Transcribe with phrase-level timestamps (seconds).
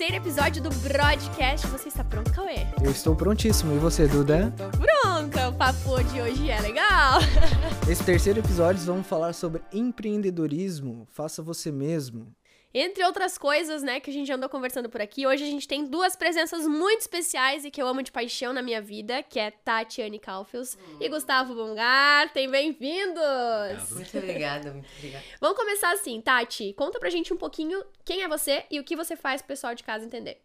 [0.00, 1.66] terceiro episódio do Broadcast.
[1.66, 2.66] Você está pronto, Cauê?
[2.82, 3.76] Eu estou prontíssimo.
[3.76, 4.50] E você, Duda?
[4.56, 5.50] Tô pronta.
[5.50, 7.20] O papo de hoje é legal.
[7.86, 11.06] Nesse terceiro episódio, vamos falar sobre empreendedorismo.
[11.10, 12.34] Faça você mesmo.
[12.72, 15.84] Entre outras coisas, né, que a gente andou conversando por aqui, hoje a gente tem
[15.84, 19.50] duas presenças muito especiais e que eu amo de paixão na minha vida, que é
[19.50, 20.98] Tatiane Kaufels hum.
[21.00, 22.48] e Gustavo Bongarten.
[22.48, 23.90] Bem-vindos!
[23.90, 25.24] Muito obrigada, muito obrigada.
[25.40, 28.94] Vamos começar assim, Tati, conta pra gente um pouquinho quem é você e o que
[28.94, 30.40] você faz pro pessoal de casa entender.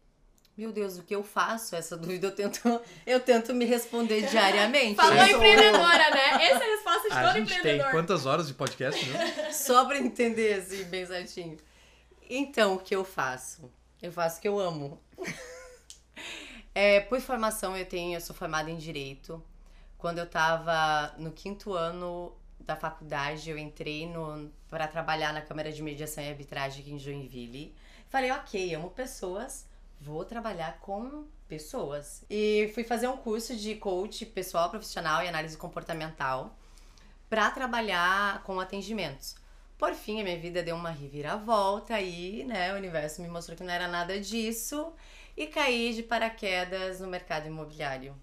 [0.58, 1.76] Meu Deus, o que eu faço?
[1.76, 4.96] Essa dúvida eu tento, eu tento me responder diariamente.
[4.96, 6.44] Falou empreendedora, né?
[6.44, 7.70] Essa é a resposta de a todo empreendedor.
[7.70, 9.52] A gente tem quantas horas de podcast, né?
[9.52, 11.58] Só pra entender, assim, bem certinho.
[12.30, 13.72] Então, o que eu faço?
[14.02, 15.02] Eu faço o que eu amo.
[16.74, 19.44] é, por formação, eu tenho, eu sou formada em Direito.
[19.98, 24.12] Quando eu estava no quinto ano da faculdade, eu entrei
[24.70, 27.76] para trabalhar na Câmara de Mediação e Arbitragem aqui em Joinville.
[28.08, 29.68] Falei, ok, amo pessoas,
[30.00, 32.24] vou trabalhar com pessoas.
[32.30, 36.56] E fui fazer um curso de coach pessoal, profissional e análise comportamental
[37.30, 39.36] para trabalhar com atendimentos.
[39.78, 43.64] Por fim, a minha vida deu uma reviravolta e, né, o universo me mostrou que
[43.64, 44.94] não era nada disso
[45.36, 48.16] e caí de paraquedas no mercado imobiliário.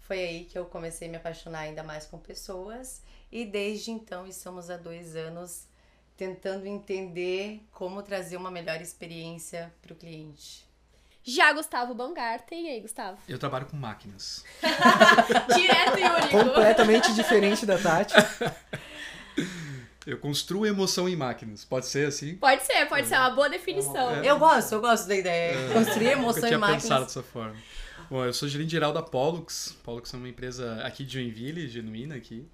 [0.00, 4.26] Foi aí que eu comecei a me apaixonar ainda mais com pessoas e desde então
[4.26, 5.68] estamos há dois anos
[6.16, 10.66] tentando entender como trazer uma melhor experiência para o cliente.
[11.22, 13.18] Já Gustavo Bangarten, e aí, Gustavo?
[13.28, 14.42] Eu trabalho com máquinas.
[15.54, 16.30] Direto e único.
[16.30, 18.14] Completamente diferente da Tati.
[20.08, 21.66] Eu construo emoção em máquinas.
[21.66, 22.34] Pode ser assim?
[22.36, 23.04] Pode ser, pode é.
[23.04, 24.16] ser uma boa definição.
[24.16, 24.26] É.
[24.26, 25.52] Eu gosto, eu gosto da ideia.
[25.52, 25.72] É.
[25.74, 26.84] Construir emoção em máquinas.
[26.84, 27.54] Eu tinha pensado dessa forma.
[28.08, 29.76] Bom, eu sou gerente geral da Pollux.
[29.84, 32.48] Pollux é uma empresa aqui de Joinville, genuína aqui.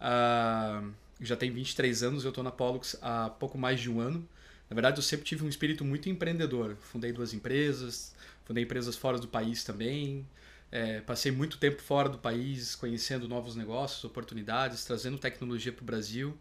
[0.00, 4.24] Uh, já tem 23 anos, eu estou na Pollux há pouco mais de um ano.
[4.70, 6.76] Na verdade, eu sempre tive um espírito muito empreendedor.
[6.82, 10.24] Fundei duas empresas, fundei empresas fora do país também.
[10.70, 15.84] É, passei muito tempo fora do país, conhecendo novos negócios, oportunidades, trazendo tecnologia para o
[15.84, 16.38] Brasil.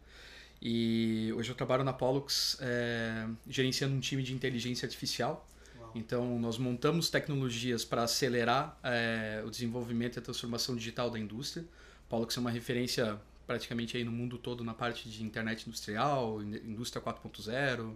[0.61, 5.47] E hoje eu trabalho na Pollux é, gerenciando um time de inteligência artificial.
[5.79, 5.91] Uau.
[5.95, 11.65] Então, nós montamos tecnologias para acelerar é, o desenvolvimento e a transformação digital da indústria.
[12.07, 17.01] Pollux é uma referência praticamente aí no mundo todo na parte de internet industrial, indústria
[17.01, 17.95] 4.0.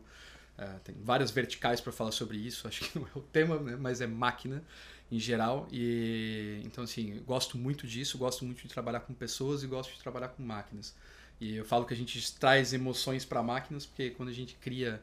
[0.58, 3.76] É, tem várias verticais para falar sobre isso, acho que não é o tema, né?
[3.80, 4.64] mas é máquina
[5.12, 5.68] em geral.
[5.72, 10.00] E então assim, gosto muito disso, gosto muito de trabalhar com pessoas e gosto de
[10.00, 10.96] trabalhar com máquinas.
[11.40, 15.02] E eu falo que a gente traz emoções para máquinas, porque quando a gente cria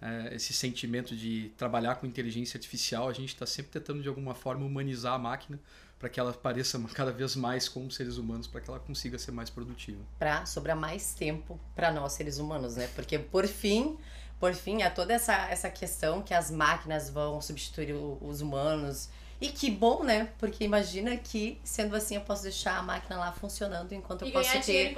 [0.00, 4.34] é, esse sentimento de trabalhar com inteligência artificial, a gente está sempre tentando de alguma
[4.34, 5.58] forma humanizar a máquina
[5.98, 9.32] para que ela pareça cada vez mais como seres humanos, para que ela consiga ser
[9.32, 10.02] mais produtiva.
[10.18, 12.88] Para sobrar mais tempo para nós seres humanos, né?
[12.94, 13.96] Porque por fim,
[14.38, 19.08] por fim, há toda essa, essa questão que as máquinas vão substituir os humanos
[19.40, 20.30] e que bom, né?
[20.38, 24.32] Porque imagina que, sendo assim, eu posso deixar a máquina lá funcionando enquanto e eu
[24.32, 24.96] posso ter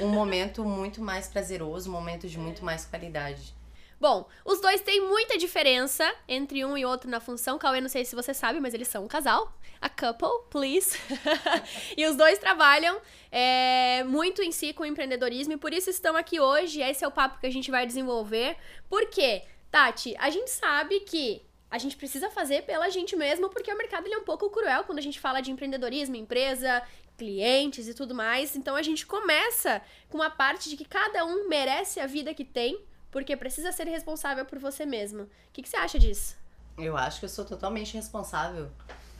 [0.00, 3.54] um momento muito mais prazeroso, um momento de muito mais qualidade.
[4.02, 7.56] Bom, os dois têm muita diferença entre um e outro na função.
[7.56, 9.56] Cauê, não sei se você sabe, mas eles são um casal.
[9.80, 10.98] A couple, please.
[11.96, 13.00] e os dois trabalham
[13.30, 16.80] é, muito em si com empreendedorismo e por isso estão aqui hoje.
[16.82, 18.56] Esse é o papo que a gente vai desenvolver.
[18.88, 19.44] Por quê?
[19.70, 21.40] Tati, a gente sabe que
[21.72, 24.84] a gente precisa fazer pela gente mesmo, porque o mercado ele é um pouco cruel
[24.84, 26.82] quando a gente fala de empreendedorismo, empresa,
[27.16, 28.54] clientes e tudo mais.
[28.54, 32.44] Então a gente começa com a parte de que cada um merece a vida que
[32.44, 32.78] tem,
[33.10, 35.22] porque precisa ser responsável por você mesmo.
[35.22, 36.36] O que, que você acha disso?
[36.76, 38.70] Eu acho que eu sou totalmente responsável.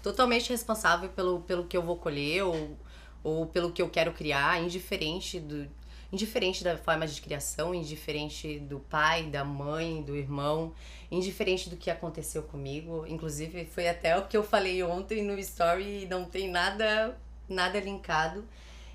[0.02, 2.76] Totalmente responsável pelo, pelo que eu vou colher ou,
[3.24, 5.66] ou pelo que eu quero criar, indiferente do,
[6.12, 10.74] indiferente da forma de criação, indiferente do pai, da mãe, do irmão,
[11.10, 13.06] indiferente do que aconteceu comigo.
[13.08, 17.18] Inclusive, foi até o que eu falei ontem no story e não tem nada,
[17.48, 18.44] nada linkado.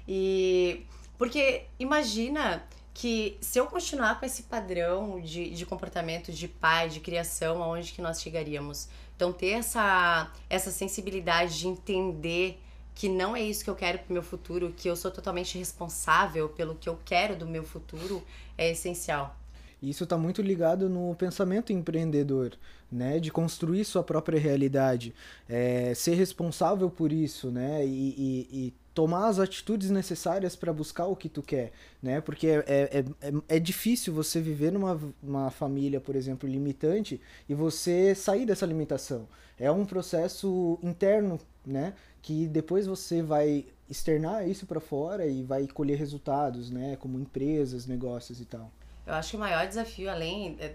[0.08, 0.86] E
[1.18, 2.64] porque imagina
[2.94, 7.92] que se eu continuar com esse padrão de, de comportamento de pai, de criação, aonde
[7.92, 8.88] que nós chegaríamos?
[9.16, 12.60] Então ter essa, essa sensibilidade de entender
[12.98, 16.50] que não é isso que eu quero pro meu futuro, que eu sou totalmente responsável
[16.50, 18.24] pelo que eu quero do meu futuro,
[18.58, 19.38] é essencial.
[19.80, 22.54] Isso está muito ligado no pensamento empreendedor,
[22.92, 23.20] né?
[23.20, 25.14] De construir sua própria realidade,
[25.48, 27.86] é, ser responsável por isso, né?
[27.86, 31.72] E, e, e tomar as atitudes necessárias para buscar o que tu quer,
[32.02, 32.20] né?
[32.20, 37.54] Porque é, é, é, é, difícil você viver numa uma família, por exemplo, limitante e
[37.54, 39.28] você sair dessa limitação.
[39.60, 41.94] É um processo interno, né?
[42.24, 47.86] que depois você vai externar isso para fora e vai colher resultados, né, como empresas,
[47.86, 48.72] negócios e tal.
[49.06, 50.74] Eu acho que o maior desafio, além, é,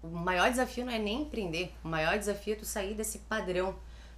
[0.00, 3.74] o maior desafio não é nem empreender, o maior desafio é tu sair desse padrão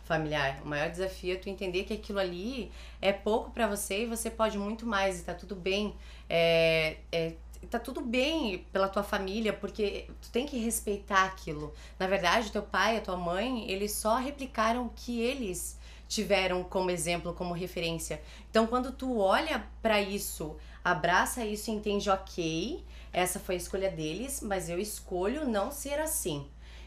[0.06, 0.60] familiar.
[0.64, 2.70] O maior desafio é tu entender que aquilo ali
[3.02, 5.94] é pouco para você e você pode muito mais e tá tudo bem.
[6.30, 7.32] É, é,
[7.70, 11.74] tá tudo bem pela tua família, porque tu tem que respeitar aquilo.
[11.98, 16.90] Na verdade, teu pai, a tua mãe, eles só replicaram o que eles tiveram como
[16.90, 18.22] exemplo, como referência.
[18.48, 23.90] Então, quando tu olha para isso, abraça isso e entende, ok, essa foi a escolha
[23.90, 26.46] deles, mas eu escolho não ser assim.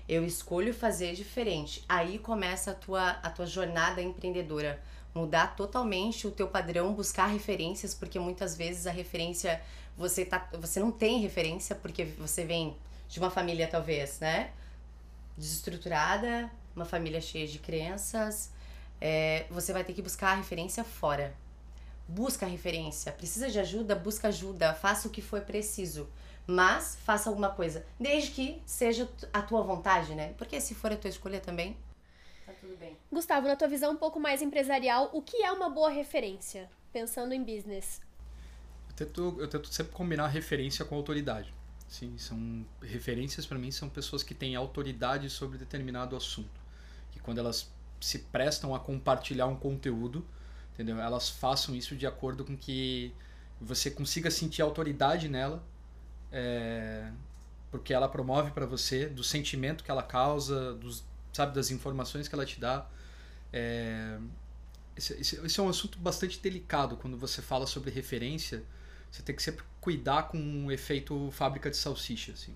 [0.10, 1.86] Eu escolho fazer diferente.
[1.88, 4.82] Aí começa a tua, a tua jornada empreendedora.
[5.14, 9.62] Mudar totalmente o teu padrão, buscar referências, porque muitas vezes a referência
[9.96, 12.76] você tá, você não tem referência porque você vem
[13.08, 14.52] de uma família talvez, né,
[15.38, 18.50] desestruturada, uma família cheia de crenças,
[19.00, 21.36] é, você vai ter que buscar a referência fora.
[22.08, 23.12] Busca a referência.
[23.12, 23.96] Precisa de ajuda?
[23.96, 24.74] Busca ajuda.
[24.74, 26.10] Faça o que for preciso.
[26.50, 27.86] Mas faça alguma coisa.
[28.00, 30.34] Desde que seja a tua vontade, né?
[30.36, 31.78] Porque se for a tua escolha também,
[32.44, 32.98] tá tudo bem.
[33.12, 36.68] Gustavo, na tua visão um pouco mais empresarial, o que é uma boa referência?
[36.92, 38.01] Pensando em business.
[38.90, 41.54] Eu tento, eu tento sempre combinar referência com autoridade.
[41.88, 46.60] Sim, são referências para mim são pessoas que têm autoridade sobre determinado assunto.
[47.12, 47.72] Que quando elas
[48.02, 50.25] se prestam a compartilhar um conteúdo,
[50.74, 51.00] entendeu?
[51.00, 53.13] Elas façam isso de acordo com que
[53.62, 55.63] você consiga sentir autoridade nela,
[56.31, 57.12] é,
[57.72, 61.04] porque ela promove para você, do sentimento que ela causa, dos,
[61.34, 62.88] sabe, das informações que ela te dá.
[63.52, 64.18] É,
[64.96, 68.64] esse, esse, esse, é um assunto bastante delicado quando você fala sobre referência.
[69.12, 72.54] Você tem que sempre cuidar com o efeito fábrica de salsicha, assim.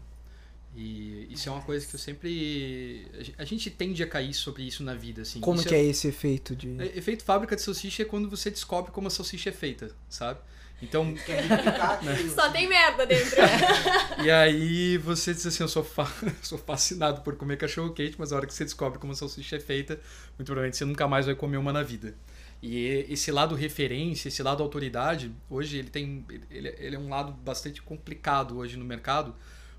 [0.76, 3.08] E isso é uma coisa que eu sempre.
[3.38, 5.40] A gente tende a cair sobre isso na vida, assim.
[5.40, 5.80] Como isso que é...
[5.80, 5.86] é...
[5.86, 6.82] esse efeito de.
[6.82, 10.40] É, efeito fábrica de salsicha é quando você descobre como a salsicha é feita, sabe?
[10.84, 11.06] Então.
[12.04, 12.30] né?
[12.36, 13.38] Só tem merda dentro.
[14.24, 16.06] e aí você diz assim: eu sou, fa...
[16.44, 19.56] sou fascinado por comer cachorro quente, mas a hora que você descobre como a salsicha
[19.56, 20.00] é feita,
[20.38, 22.14] muito provavelmente você nunca mais vai comer uma na vida.
[22.62, 26.26] E esse lado referência, esse lado autoridade, hoje ele tem.
[26.52, 29.36] Ele, ele é um lado bastante complicado hoje no mercado,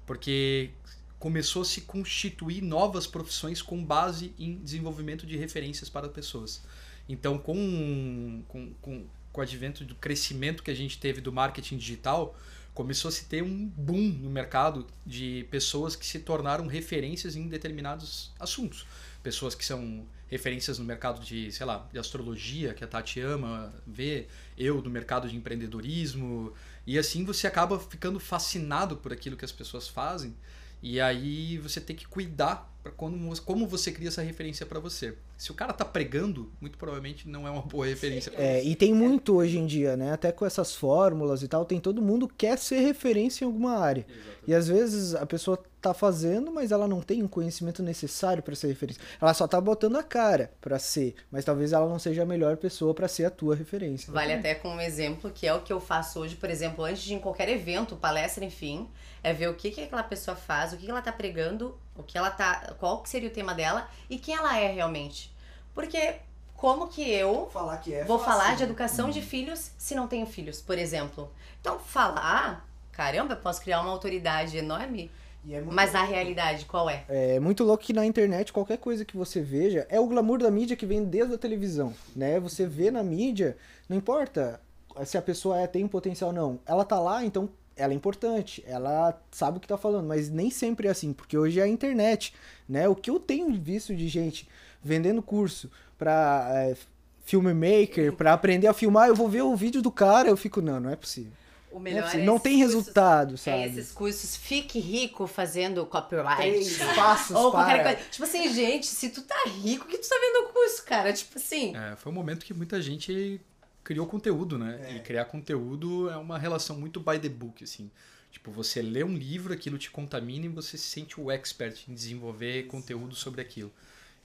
[0.07, 0.71] porque
[1.19, 6.63] começou a se constituir novas profissões com base em desenvolvimento de referências para pessoas.
[7.09, 11.77] Então, com, com, com, com o advento do crescimento que a gente teve do marketing
[11.77, 12.39] digital,
[12.73, 17.49] começou a se ter um boom no mercado de pessoas que se tornaram referências em
[17.49, 18.87] determinados assuntos.
[19.25, 23.75] Pessoas que são referências no mercado de, sei lá, de astrologia, que a Tati ama
[23.85, 26.55] ver, eu no mercado de empreendedorismo,
[26.87, 30.33] e assim você acaba ficando fascinado por aquilo que as pessoas fazem
[30.81, 35.15] e aí você tem que cuidar para como, como você cria essa referência para você.
[35.39, 38.69] Se o cara tá pregando, muito provavelmente não é uma boa referência para é, você.
[38.69, 40.13] E tem muito hoje em dia, né?
[40.13, 44.07] Até com essas fórmulas e tal, tem todo mundo quer ser referência em alguma área.
[44.07, 44.39] Exatamente.
[44.47, 48.55] E às vezes a pessoa tá fazendo, mas ela não tem o conhecimento necessário para
[48.55, 49.03] ser referência.
[49.21, 52.57] Ela só tá botando a cara para ser, mas talvez ela não seja a melhor
[52.57, 54.13] pessoa para ser a tua referência.
[54.13, 57.15] Vale até como exemplo, que é o que eu faço hoje, por exemplo, antes de
[57.15, 58.89] em qualquer evento, palestra, enfim,
[59.23, 62.03] é ver o que, que aquela pessoa faz, o que, que ela tá pregando, o
[62.03, 62.75] que ela tá.
[62.79, 65.35] qual que seria o tema dela e quem ela é realmente.
[65.75, 66.17] Porque
[66.57, 70.09] como que eu falar que é vou fácil, falar de educação de filhos se não
[70.09, 71.31] tenho filhos, por exemplo?
[71.61, 75.11] Então, falar, caramba, eu posso criar uma autoridade enorme.
[75.49, 77.05] É Mas na realidade, qual é?
[77.09, 80.51] É muito louco que na internet qualquer coisa que você veja é o glamour da
[80.51, 82.41] mídia que vem desde a televisão, né?
[82.41, 83.57] Você vê na mídia,
[83.89, 84.61] não importa
[85.05, 88.63] se a pessoa é, tem potencial ou não, ela tá lá, então ela é importante,
[88.67, 91.69] ela sabe o que tá falando, mas nem sempre é assim, porque hoje é a
[91.69, 92.33] internet,
[92.69, 92.89] né?
[92.89, 94.49] O que eu tenho visto de gente
[94.83, 96.77] vendendo curso para é,
[97.25, 100.79] filmmaker, para aprender a filmar, eu vou ver o vídeo do cara, eu fico, não,
[100.79, 101.33] não é possível.
[101.75, 103.57] O melhor não, é não tem cursos, resultado, sabe?
[103.57, 106.37] É esses cursos Fique Rico fazendo copyright.
[106.37, 107.95] Três passos Ou qualquer para.
[107.97, 108.11] coisa.
[108.11, 111.13] Tipo assim, gente, se tu tá rico, que tu tá vendo o curso, cara?
[111.13, 111.75] Tipo assim.
[111.77, 113.41] É, foi um momento que muita gente
[113.83, 114.79] criou conteúdo, né?
[114.89, 114.95] É.
[114.95, 117.91] E criar conteúdo é uma relação muito by the book, assim.
[118.31, 121.95] Tipo, você lê um livro, aquilo te contamina e você se sente o expert em
[121.95, 123.73] desenvolver conteúdo sobre aquilo.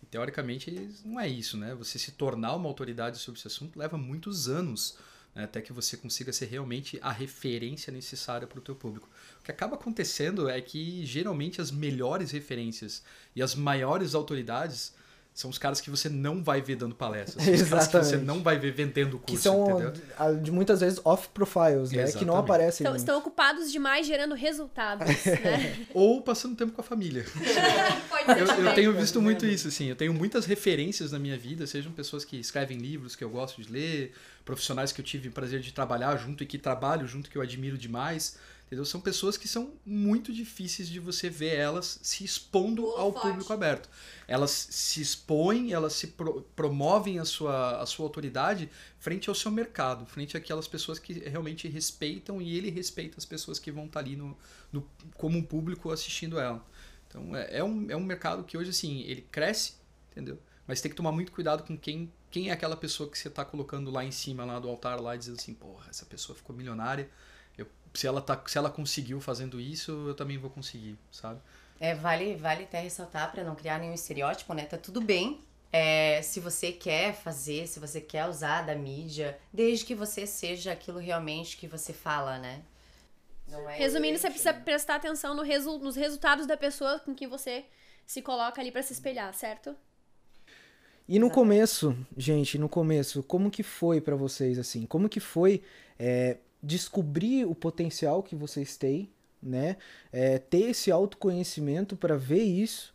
[0.03, 1.73] E, teoricamente, não é isso, né?
[1.73, 5.05] Você se tornar uma autoridade sobre esse assunto leva muitos anos né?
[5.43, 9.10] Até que você consiga ser realmente a referência necessária para o teu público.
[9.39, 13.03] O que acaba acontecendo é que, geralmente, as melhores referências
[13.36, 14.93] e as maiores autoridades
[15.33, 17.43] são os caras que você não vai ver dando palestras.
[17.45, 19.93] São os caras que você não vai ver vendendo curso, que são, entendeu?
[20.41, 22.12] De muitas vezes off-profiles, né?
[22.12, 22.83] Que não aparecem.
[22.83, 25.88] Estão, estão ocupados demais gerando resultados, né?
[25.93, 27.25] Ou passando tempo com a família.
[28.38, 29.86] eu, eu tenho visto muito isso, assim.
[29.86, 33.62] Eu tenho muitas referências na minha vida, sejam pessoas que escrevem livros que eu gosto
[33.62, 37.29] de ler, profissionais que eu tive o prazer de trabalhar junto e que trabalho junto,
[37.29, 38.38] que eu admiro demais.
[38.69, 38.85] Entendeu?
[38.85, 43.27] São pessoas que são muito difíceis de você ver elas se expondo ao forte.
[43.27, 43.89] público aberto.
[44.27, 49.49] Elas se expõem, elas se pro- promovem a sua, a sua autoridade frente ao seu
[49.49, 54.01] mercado, frente àquelas pessoas que realmente respeitam e ele respeita as pessoas que vão estar
[54.01, 54.38] ali no,
[54.71, 56.63] no, como um público assistindo ela.
[57.07, 59.73] Então é, é, um, é um mercado que hoje, assim, ele cresce,
[60.11, 60.38] entendeu?
[60.67, 63.43] Mas tem que tomar muito cuidado com quem, quem é aquela pessoa que você está
[63.43, 67.09] colocando lá em cima, lá do altar, lá, dizendo assim, porra, essa pessoa ficou milionária.
[67.93, 71.41] Se, ela tá, se ela conseguiu fazendo isso, eu também vou conseguir, sabe?
[71.79, 74.65] É, vale, vale até ressaltar para não criar nenhum estereótipo, né?
[74.65, 75.43] Tá tudo bem.
[75.72, 80.72] é, se você quer fazer, se você quer usar da mídia, desde que você seja
[80.72, 82.63] aquilo realmente que você fala, né?
[83.48, 87.27] Não é Resumindo, você precisa prestar atenção no resu- nos resultados da pessoa com quem
[87.27, 87.65] você
[88.05, 89.75] se coloca ali pra se espelhar, certo?
[91.08, 94.86] E no começo, gente, no começo, como que foi pra vocês assim?
[94.86, 95.63] Como que foi
[95.98, 99.09] é, descobrir o potencial que vocês têm,
[99.41, 99.77] né?
[100.11, 102.93] É, ter esse autoconhecimento pra ver isso,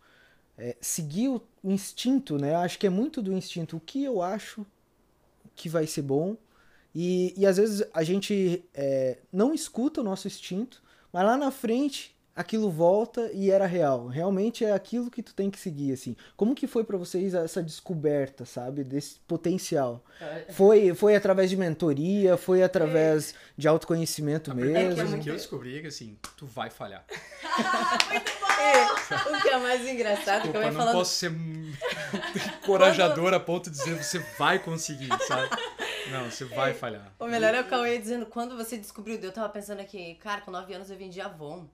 [0.56, 2.54] é, seguir o instinto, né?
[2.56, 3.76] Acho que é muito do instinto.
[3.76, 4.66] O que eu acho
[5.56, 6.36] que vai ser bom
[6.94, 11.50] e, e às vezes a gente é, não escuta o nosso instinto, mas lá na
[11.50, 14.06] frente aquilo volta e era real.
[14.08, 16.16] Realmente é aquilo que tu tem que seguir, assim.
[16.36, 20.04] Como que foi pra vocês essa descoberta, sabe, desse potencial?
[20.50, 24.74] Foi, foi através de mentoria, foi através de autoconhecimento A mesmo?
[24.96, 27.04] coisa muito- que eu descobri é que assim, tu vai falhar.
[28.56, 28.86] É,
[29.30, 30.94] o que é mais engraçado, que eu Desculpa, ia não falando.
[30.94, 31.30] posso ser
[32.62, 35.50] encorajador a ponto de dizer você vai conseguir, sabe?
[36.10, 37.12] Não, você vai falhar.
[37.18, 40.50] O melhor é o Cauê dizendo, quando você descobriu, eu tava pensando aqui, cara, com
[40.50, 41.66] 9 anos eu vendia Avon.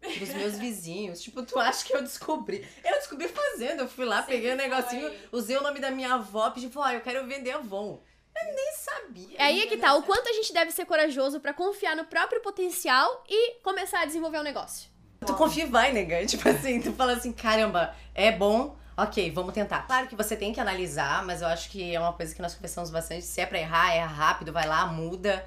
[0.00, 1.20] Pros meus vizinhos.
[1.20, 2.66] Tipo, tu acha que eu descobri?
[2.82, 3.80] Eu descobri fazendo.
[3.80, 7.00] Eu fui lá, peguei o negocinho, usei o nome da minha avó, pedi, ó, eu
[7.00, 8.02] quero vender Avon.
[8.34, 9.36] Eu nem sabia.
[9.36, 12.04] É aí é que tá, o quanto a gente deve ser corajoso pra confiar no
[12.04, 14.88] próprio potencial e começar a desenvolver um negócio.
[15.26, 16.24] Tu confia e vai, nega.
[16.26, 19.86] Tipo assim, tu fala assim, caramba, é bom, ok, vamos tentar.
[19.86, 22.54] Claro que você tem que analisar, mas eu acho que é uma coisa que nós
[22.54, 23.24] conversamos bastante.
[23.24, 25.44] Se é pra errar, erra rápido, vai lá, muda.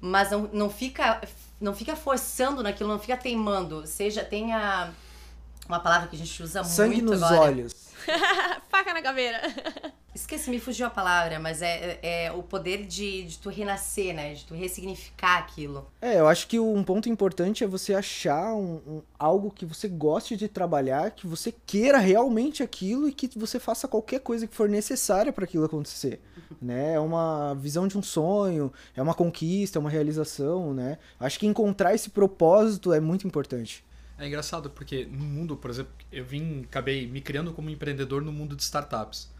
[0.00, 1.20] Mas não, não fica
[1.60, 3.86] não fica forçando naquilo, não fica teimando.
[3.86, 4.92] Seja, tenha
[5.68, 7.40] uma palavra que a gente usa Sangue muito nos agora.
[7.42, 7.88] olhos.
[8.70, 9.40] Faca na caveira.
[10.20, 14.34] Esqueci, me fugiu a palavra, mas é, é o poder de, de tu renascer, né?
[14.34, 15.86] De tu ressignificar aquilo.
[16.02, 19.86] É, eu acho que um ponto importante é você achar um, um- algo que você
[19.88, 24.54] goste de trabalhar, que você queira realmente aquilo e que você faça qualquer coisa que
[24.54, 26.20] for necessária para aquilo acontecer,
[26.60, 26.94] né?
[26.94, 30.98] É uma visão de um sonho, é uma conquista, é uma realização, né?
[31.20, 33.84] Acho que encontrar esse propósito é muito importante.
[34.18, 38.32] É engraçado porque no mundo, por exemplo, eu vim, acabei me criando como empreendedor no
[38.32, 39.30] mundo de startups.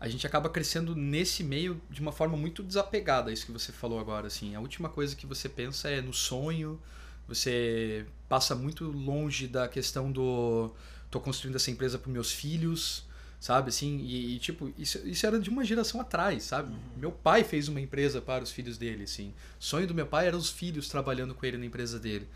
[0.00, 3.98] A gente acaba crescendo nesse meio de uma forma muito desapegada, isso que você falou
[3.98, 4.54] agora, assim.
[4.54, 6.80] A última coisa que você pensa é no sonho,
[7.26, 10.70] você passa muito longe da questão do
[11.10, 13.04] tô construindo essa empresa para meus filhos,
[13.38, 16.74] sabe, assim, e, e, tipo, isso, isso era de uma geração atrás, sabe?
[16.96, 19.32] Meu pai fez uma empresa para os filhos dele, assim.
[19.60, 22.28] O sonho do meu pai era os filhos trabalhando com ele na empresa dele.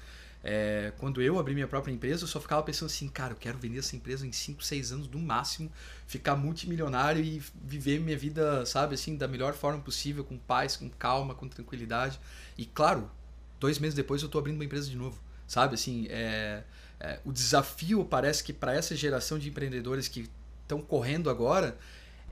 [0.51, 3.59] É, quando eu abri minha própria empresa, eu só ficava pensando assim, cara, eu quero
[3.59, 5.71] vender essa empresa em 5, 6 anos no máximo,
[6.07, 10.89] ficar multimilionário e viver minha vida, sabe, assim, da melhor forma possível, com paz, com
[10.89, 12.19] calma, com tranquilidade.
[12.57, 13.11] E claro,
[13.61, 16.63] dois meses depois eu tô abrindo uma empresa de novo, sabe, assim, é,
[16.99, 20.31] é, o desafio parece que para essa geração de empreendedores que
[20.63, 21.77] estão correndo agora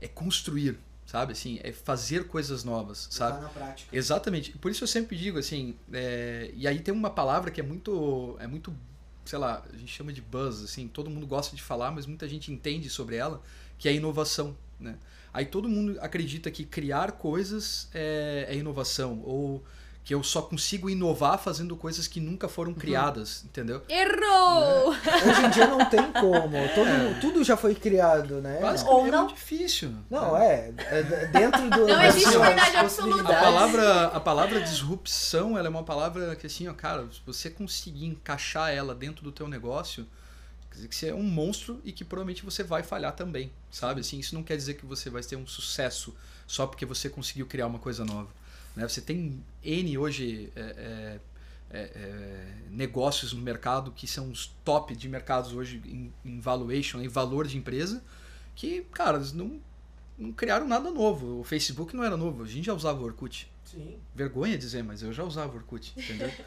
[0.01, 3.41] é construir, sabe, assim, é fazer coisas novas, sabe?
[3.41, 3.97] na prática.
[3.97, 4.51] Exatamente.
[4.59, 8.37] Por isso eu sempre digo assim, é, e aí tem uma palavra que é muito,
[8.41, 8.75] é muito,
[9.25, 12.29] sei lá, a gente chama de buzz, assim, todo mundo gosta de falar, mas muita
[12.29, 13.41] gente entende sobre ela,
[13.79, 14.97] que é inovação, né?
[15.33, 19.63] Aí todo mundo acredita que criar coisas é, é inovação, ou
[20.07, 23.83] que eu só consigo inovar fazendo coisas que nunca foram criadas, entendeu?
[23.89, 24.91] Errou!
[24.91, 26.57] Hoje em dia não tem como.
[26.77, 28.61] Todo, Tudo já foi criado, né?
[28.87, 29.25] Ou é não.
[29.25, 29.93] muito difícil.
[30.09, 30.73] Não, é.
[30.79, 31.89] é dentro do.
[31.91, 33.33] Não existe verdade absoluta.
[33.33, 37.51] A palavra, a palavra disrupção, ela é uma palavra que assim, ó, cara, se você
[37.51, 40.07] conseguir encaixar ela dentro do teu negócio,
[40.71, 44.03] quer dizer que você é um monstro e que provavelmente você vai falhar também, sabe?
[44.03, 46.15] Assim, isso não quer dizer que você vai ter um sucesso
[46.47, 48.29] só porque você conseguiu criar uma coisa nova.
[48.77, 48.87] Né?
[48.87, 51.21] Você tem N hoje é, é,
[51.71, 57.01] é, é, negócios no mercado que são os top de mercados hoje em, em valuation,
[57.01, 58.05] em valor de empresa,
[58.55, 59.59] que, cara, eles não,
[60.19, 61.41] não criaram nada novo.
[61.41, 63.51] O Facebook não era novo, a gente já usava o Orkut.
[63.65, 63.97] Sim.
[64.15, 66.31] Vergonha dizer, mas eu já usava o Orkut, entendeu?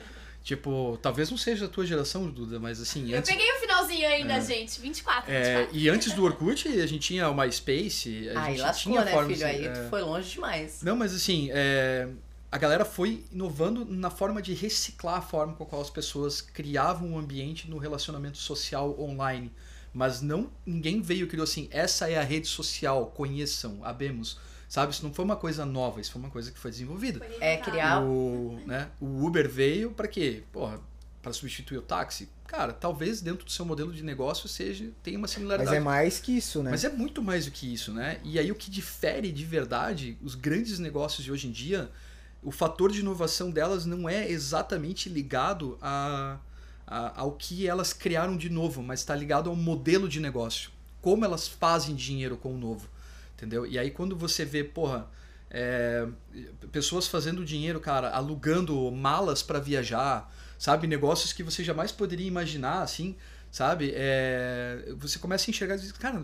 [0.50, 4.08] tipo, talvez não seja da tua geração, Duda, mas assim, Eu antes, peguei o finalzinho
[4.08, 4.42] ainda, É.
[4.42, 4.82] gente.
[4.82, 5.78] 24, é, 24.
[5.78, 9.12] e antes do Orkut, a gente tinha o MySpace, a Aí gente lascou, tinha né,
[9.12, 9.48] formas filho?
[9.48, 10.82] Aí é, tu foi longe demais.
[10.82, 12.08] Não, mas assim, é,
[12.52, 16.42] a galera foi inovando na forma de reciclar a forma com a qual as pessoas
[16.42, 19.52] criavam um ambiente no relacionamento social online.
[19.94, 24.40] Mas não ninguém veio e criou assim, essa é a rede social, conheçam, abemos.
[24.70, 27.26] Sabe, isso não foi uma coisa nova, isso foi uma coisa que foi desenvolvida.
[27.42, 28.04] É criar.
[28.04, 30.44] O, né, o Uber veio para quê?
[30.52, 30.80] Porra,
[31.24, 32.30] para substituir o táxi?
[32.46, 35.72] Cara, talvez dentro do seu modelo de negócio seja tenha uma similaridade.
[35.72, 36.70] Mas é mais que isso, né?
[36.70, 38.20] Mas é muito mais do que isso, né?
[38.24, 41.90] E aí o que difere de verdade os grandes negócios de hoje em dia,
[42.44, 46.38] o fator de inovação delas não é exatamente ligado a,
[46.86, 50.70] a ao que elas criaram de novo, mas está ligado ao modelo de negócio.
[51.02, 52.88] Como elas fazem dinheiro com o novo.
[53.40, 53.66] Entendeu?
[53.66, 55.08] E aí quando você vê, porra,
[55.50, 56.06] é,
[56.74, 60.88] pessoas fazendo dinheiro, cara, alugando malas para viajar, sabe?
[60.88, 63.16] Negócios que você jamais poderia imaginar, assim,
[63.50, 63.94] sabe?
[63.96, 66.22] É, você começa a enxergar e diz, cara,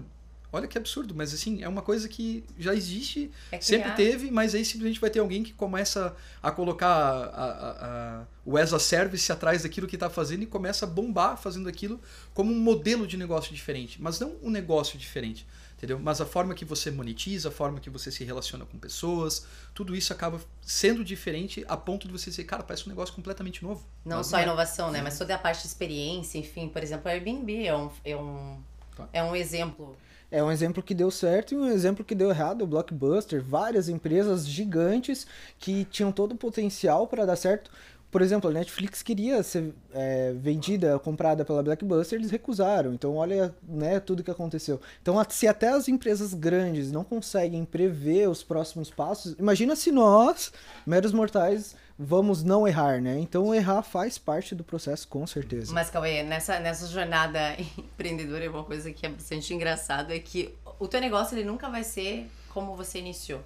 [0.52, 4.54] olha que absurdo, mas assim, é uma coisa que já existe, É sempre teve, mas
[4.54, 7.86] aí simplesmente vai ter alguém que começa a colocar a- a-
[8.22, 11.70] a- o as a service atrás daquilo que está fazendo e começa a bombar fazendo
[11.70, 12.00] aquilo
[12.34, 15.48] como um modelo de negócio diferente, mas não um negócio diferente.
[15.86, 16.00] Entendeu?
[16.04, 19.96] Mas a forma que você monetiza, a forma que você se relaciona com pessoas, tudo
[19.96, 23.86] isso acaba sendo diferente a ponto de você dizer, cara, parece um negócio completamente novo.
[24.04, 24.44] Não Mas só a é.
[24.44, 25.00] inovação, né?
[25.04, 26.68] Mas toda a parte de experiência, enfim.
[26.68, 28.58] Por exemplo, o Airbnb é um, é um,
[28.96, 29.08] Tá.
[29.14, 29.96] é um exemplo.
[30.32, 32.64] É um exemplo que deu certo e um exemplo que deu errado.
[32.64, 35.28] O Blockbuster, várias empresas gigantes
[35.60, 37.70] que tinham todo o potencial para dar certo.
[38.16, 42.94] Por exemplo, a Netflix queria ser é, vendida, comprada pela Blockbuster, eles recusaram.
[42.94, 44.80] Então, olha né, tudo que aconteceu.
[45.02, 50.54] Então, se até as empresas grandes não conseguem prever os próximos passos, imagina se nós,
[50.88, 53.20] meros mortais, vamos não errar, né?
[53.20, 55.74] Então, errar faz parte do processo, com certeza.
[55.74, 60.88] Mas, Cauê, nessa, nessa jornada empreendedora, uma coisa que é bastante engraçado é que o
[60.88, 63.42] teu negócio ele nunca vai ser como você iniciou.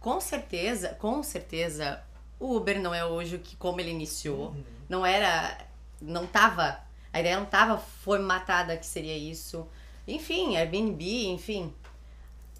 [0.00, 2.02] Com certeza, com certeza,
[2.38, 4.54] o Uber não é hoje o que como ele iniciou.
[4.88, 5.58] Não era,
[6.00, 6.78] não tava,
[7.12, 9.66] a ideia não tava formatada que seria isso.
[10.06, 11.72] Enfim, Airbnb, enfim.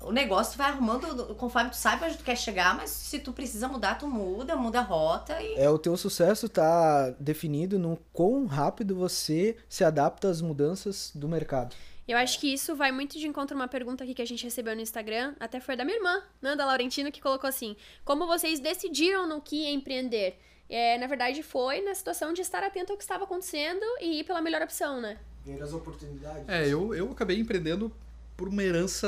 [0.01, 3.69] O negócio vai arrumando conforme tu sabe onde tu quer chegar, mas se tu precisa
[3.69, 8.45] mudar, tu muda, muda a rota e É, o teu sucesso tá definido no quão
[8.45, 11.75] rápido você se adapta às mudanças do mercado.
[12.07, 14.45] Eu acho que isso vai muito de encontro a uma pergunta aqui que a gente
[14.45, 18.61] recebeu no Instagram, até foi da minha irmã, Nanda Laurentino, que colocou assim: Como vocês
[18.61, 20.39] decidiram no que empreender?
[20.69, 24.25] É, na verdade, foi na situação de estar atento ao que estava acontecendo e ir
[24.25, 25.19] pela melhor opção, né?
[25.45, 26.49] Ver as oportunidades.
[26.49, 27.93] É, eu, eu acabei empreendendo
[28.37, 29.07] por uma herança,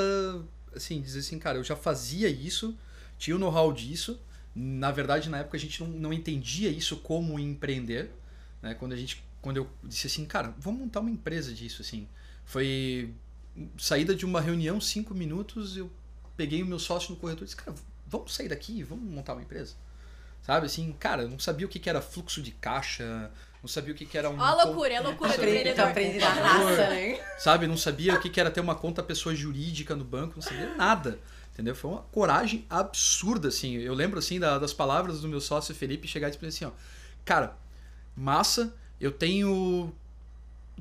[0.74, 2.78] assim, dizer assim, cara, eu já fazia isso,
[3.18, 4.20] tinha o know-how disso.
[4.54, 8.10] Na verdade, na época a gente não, não entendia isso como empreender,
[8.62, 8.74] né?
[8.74, 12.08] Quando a gente, quando eu disse assim, cara, vamos montar uma empresa disso, assim.
[12.46, 13.12] Foi
[13.76, 15.90] saída de uma reunião, cinco minutos, eu
[16.36, 17.74] peguei o meu sócio no corredor e disse, cara,
[18.06, 19.74] vamos sair daqui, vamos montar uma empresa.
[20.42, 23.30] Sabe, assim, cara, eu não sabia o que que era fluxo de caixa,
[23.60, 24.38] não sabia o que que era um...
[24.38, 25.86] Ó a loucura, é a loucura do empreendedor.
[25.88, 27.20] aprende na raça, né?
[27.36, 27.66] sabe?
[27.66, 30.72] Não sabia o que que era ter uma conta pessoa jurídica no banco, não sabia
[30.76, 31.18] nada.
[31.52, 31.74] Entendeu?
[31.74, 33.74] Foi uma coragem absurda, assim.
[33.76, 36.70] Eu lembro, assim, da- das palavras do meu sócio Felipe chegar e dizer assim, ó.
[37.24, 37.56] Cara,
[38.14, 39.92] massa, eu tenho...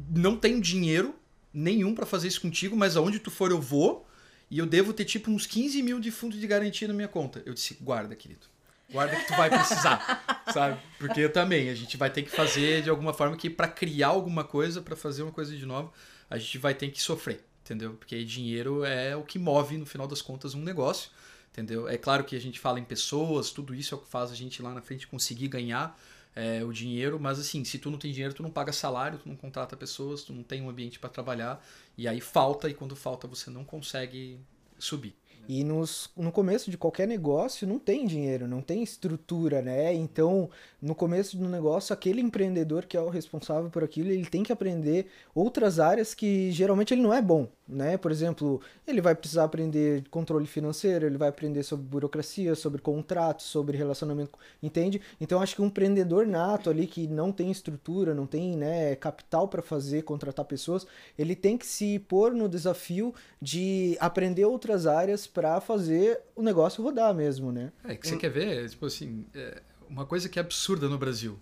[0.09, 1.15] Não tenho dinheiro
[1.55, 4.07] nenhum pra fazer isso contigo, mas aonde tu for eu vou.
[4.51, 7.41] E eu devo ter, tipo, uns 15 mil de fundo de garantia na minha conta.
[7.45, 8.45] Eu disse, guarda, querido.
[8.91, 10.79] Guarda que tu vai precisar, sabe?
[10.99, 14.09] Porque eu também, a gente vai ter que fazer de alguma forma que pra criar
[14.09, 15.91] alguma coisa, pra fazer uma coisa de novo,
[16.29, 17.93] a gente vai ter que sofrer, entendeu?
[17.93, 21.09] Porque dinheiro é o que move, no final das contas, um negócio,
[21.51, 21.87] entendeu?
[21.89, 24.35] É claro que a gente fala em pessoas, tudo isso é o que faz a
[24.35, 25.99] gente lá na frente conseguir ganhar
[26.35, 29.29] é, o dinheiro, mas assim, se tu não tem dinheiro, tu não paga salário, tu
[29.29, 31.65] não contrata pessoas, tu não tem um ambiente pra trabalhar,
[31.97, 34.39] e aí falta, e quando falta você não consegue
[34.77, 35.15] subir.
[35.47, 39.93] E nos, no começo de qualquer negócio não tem dinheiro, não tem estrutura, né?
[39.93, 40.49] Então,
[40.81, 44.51] no começo do negócio, aquele empreendedor que é o responsável por aquilo, ele tem que
[44.51, 47.97] aprender outras áreas que geralmente ele não é bom, né?
[47.97, 53.45] Por exemplo, ele vai precisar aprender controle financeiro, ele vai aprender sobre burocracia, sobre contratos,
[53.47, 55.01] sobre relacionamento, entende?
[55.19, 59.47] Então, acho que um empreendedor nato ali que não tem estrutura, não tem, né, capital
[59.47, 60.85] para fazer, contratar pessoas,
[61.17, 66.83] ele tem que se pôr no desafio de aprender outras áreas para fazer o negócio
[66.83, 67.71] rodar mesmo, né?
[67.83, 71.39] É, que você quer ver, tipo assim, é, uma coisa que é absurda no Brasil.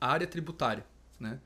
[0.00, 0.84] A área tributária,
[1.18, 1.38] né?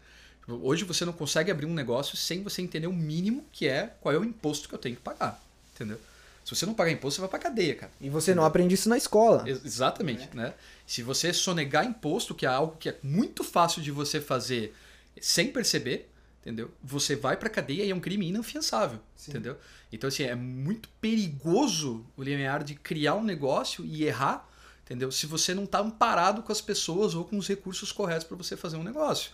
[0.49, 4.15] Hoje você não consegue abrir um negócio sem você entender o mínimo que é qual
[4.15, 5.43] é o imposto que eu tenho que pagar,
[5.75, 5.99] entendeu?
[6.45, 7.91] Se você não pagar imposto, você vai pra cadeia, cara.
[8.01, 9.43] E você não aprende isso na escola.
[9.49, 10.55] Ex- Exatamente, né?
[10.87, 14.73] Se você sonegar imposto, que é algo que é muito fácil de você fazer
[15.21, 16.09] sem perceber,
[16.43, 16.71] entendeu?
[16.85, 19.57] Você vai pra cadeia e é um crime inafiançável, entendeu?
[19.93, 24.49] Então, assim, é muito perigoso o limiar de criar um negócio e errar,
[24.85, 25.11] entendeu?
[25.11, 28.57] Se você não tá amparado com as pessoas ou com os recursos corretos para você
[28.57, 29.33] fazer um negócio,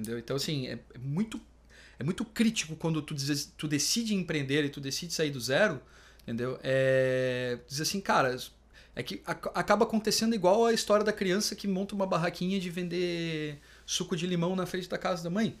[0.00, 0.18] entendeu?
[0.18, 1.40] Então, assim, é, é, muito
[1.98, 5.80] é muito crítico quando tu, diz, tu decide empreender e tu decide sair do zero,
[6.22, 6.58] entendeu?
[6.62, 8.34] É, diz assim, cara,
[8.96, 13.58] é que acaba acontecendo igual a história da criança que monta uma barraquinha de vender
[13.84, 15.58] suco de limão na frente da casa da mãe.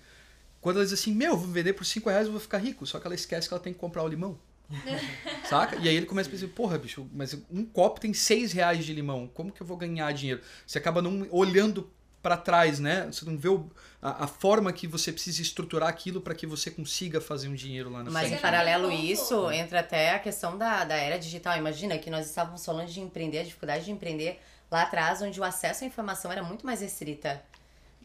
[0.62, 2.86] Quando ela diz assim, meu, vou vender por 5 reais, eu vou ficar rico.
[2.86, 4.38] Só que ela esquece que ela tem que comprar o limão.
[5.48, 5.76] Saca?
[5.76, 8.94] E aí ele começa a pensar, porra, bicho, mas um copo tem 6 reais de
[8.94, 9.28] limão.
[9.28, 10.40] Como que eu vou ganhar dinheiro?
[10.66, 11.90] Você acaba não olhando
[12.22, 13.06] para trás, né?
[13.06, 13.68] Você não vê o,
[14.02, 17.90] a, a, forma que você precisa estruturar aquilo para que você consiga fazer um dinheiro
[17.90, 18.30] lá na Mas frente.
[18.30, 21.56] Mas em paralelo a isso, entra até a questão da, da era digital.
[21.58, 25.44] Imagina que nós estávamos falando de empreender, a dificuldade de empreender lá atrás, onde o
[25.44, 27.42] acesso à informação era muito mais restrita.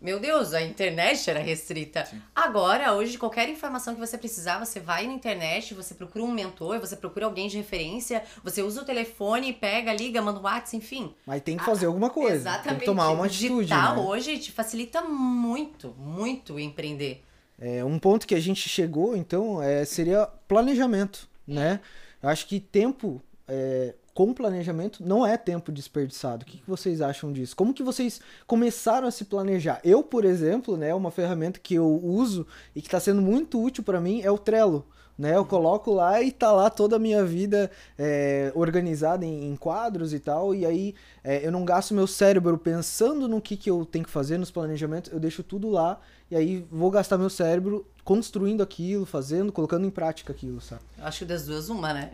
[0.02, 2.06] Meu Deus, a internet era restrita.
[2.06, 2.22] Sim.
[2.36, 6.80] Agora, hoje, qualquer informação que você precisar, você vai na internet, você procura um mentor,
[6.80, 11.14] você procura alguém de referência, você usa o telefone, pega, liga, manda um WhatsApp, enfim.
[11.26, 12.36] Mas tem que fazer ah, alguma coisa.
[12.36, 12.70] Exatamente.
[12.70, 13.68] Tem que tomar uma atitude.
[13.68, 14.02] Digital né?
[14.02, 17.24] hoje te facilita muito, muito empreender.
[17.58, 21.80] É, um ponto que a gente chegou, então, é, seria planejamento, né?
[22.22, 26.44] Eu acho que tempo é, com planejamento não é tempo desperdiçado.
[26.44, 27.54] O que, que, vocês acham disso?
[27.54, 29.82] Como que vocês começaram a se planejar?
[29.84, 33.84] Eu, por exemplo, né, uma ferramenta que eu uso e que está sendo muito útil
[33.84, 34.88] para mim é o Trello.
[35.18, 39.56] Né, eu coloco lá e tá lá toda a minha vida é, organizada em, em,
[39.56, 43.72] quadros e tal, e aí é, eu não gasto meu cérebro pensando no que, que
[43.72, 47.30] eu tenho que fazer nos planejamentos, eu deixo tudo lá, e aí vou gastar meu
[47.30, 50.82] cérebro construindo aquilo, fazendo, colocando em prática aquilo, sabe?
[51.00, 52.12] Acho que das duas, uma, né?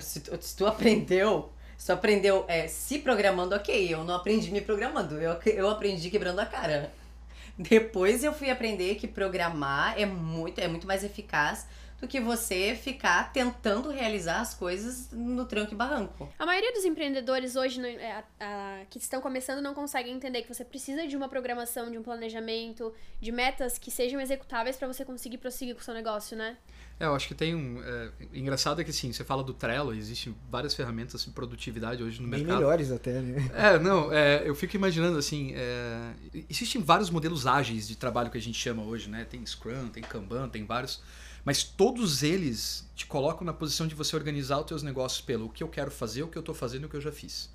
[0.00, 3.92] Se, se tu aprendeu, se tu aprendeu é, se programando, ok.
[3.92, 6.92] Eu não aprendi me programando, eu, eu aprendi quebrando a cara.
[7.58, 11.66] Depois eu fui aprender que programar é muito, é muito mais eficaz
[12.00, 16.28] do que você ficar tentando realizar as coisas no tranco e barranco.
[16.38, 20.52] A maioria dos empreendedores hoje é, a, a, que estão começando não conseguem entender que
[20.52, 25.04] você precisa de uma programação, de um planejamento, de metas que sejam executáveis para você
[25.04, 26.56] conseguir prosseguir com o seu negócio, né?
[26.98, 27.82] É, eu acho que tem um.
[27.82, 32.22] É, engraçado é que sim, você fala do Trello, existem várias ferramentas de produtividade hoje
[32.22, 32.56] no Bem mercado.
[32.56, 33.50] melhores até, né?
[33.54, 35.52] É, não, é, eu fico imaginando assim.
[35.54, 36.12] É,
[36.48, 39.26] existem vários modelos ágeis de trabalho que a gente chama hoje, né?
[39.28, 41.02] Tem Scrum, tem Kanban, tem vários.
[41.46, 45.48] Mas todos eles te colocam na posição de você organizar os teus negócios pelo o
[45.48, 47.48] que eu quero fazer, o que eu estou fazendo e o que eu já fiz.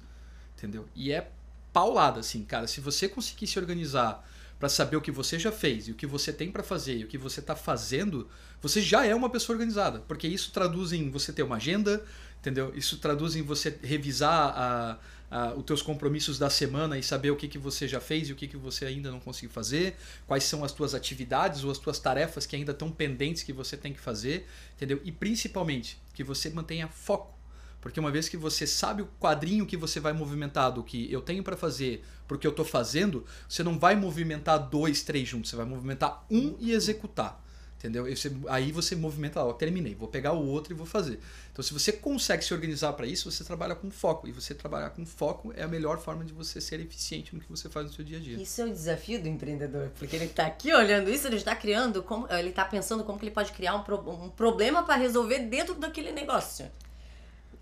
[0.57, 0.87] Entendeu?
[0.95, 1.29] E é
[1.73, 2.67] paulada, assim, cara.
[2.67, 4.25] Se você conseguir se organizar
[4.57, 7.03] para saber o que você já fez e o que você tem para fazer e
[7.03, 8.29] o que você está fazendo,
[8.61, 12.01] você já é uma pessoa organizada, porque isso traduz em você ter uma agenda,
[12.39, 12.71] entendeu?
[12.73, 14.97] Isso traduz em você revisar a,
[15.31, 18.33] a, os teus compromissos da semana e saber o que, que você já fez e
[18.33, 19.95] o que, que você ainda não conseguiu fazer,
[20.27, 23.77] quais são as tuas atividades ou as tuas tarefas que ainda estão pendentes que você
[23.77, 24.99] tem que fazer, entendeu?
[25.03, 27.41] E principalmente que você mantenha foco
[27.81, 31.19] porque uma vez que você sabe o quadrinho que você vai movimentar do que eu
[31.19, 35.55] tenho para fazer, porque eu estou fazendo, você não vai movimentar dois, três juntos, você
[35.55, 37.43] vai movimentar um e executar.
[37.81, 38.05] Entendeu?
[38.15, 41.19] Você, aí você movimenta, ó, terminei, vou pegar o outro e vou fazer.
[41.51, 44.27] Então, se você consegue se organizar para isso, você trabalha com foco.
[44.27, 47.49] E você trabalhar com foco é a melhor forma de você ser eficiente no que
[47.49, 48.39] você faz no seu dia a dia.
[48.39, 52.03] Isso é o desafio do empreendedor, porque ele está aqui olhando isso, ele está criando,
[52.03, 55.39] como, ele está pensando como que ele pode criar um, pro, um problema para resolver
[55.39, 56.69] dentro daquele negócio.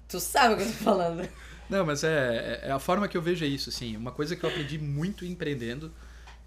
[0.10, 1.29] Tu sabe o que eu tô falando.
[1.69, 3.95] Não, mas é, é, é a forma que eu vejo isso, assim.
[3.95, 5.93] Uma coisa que eu aprendi muito empreendendo,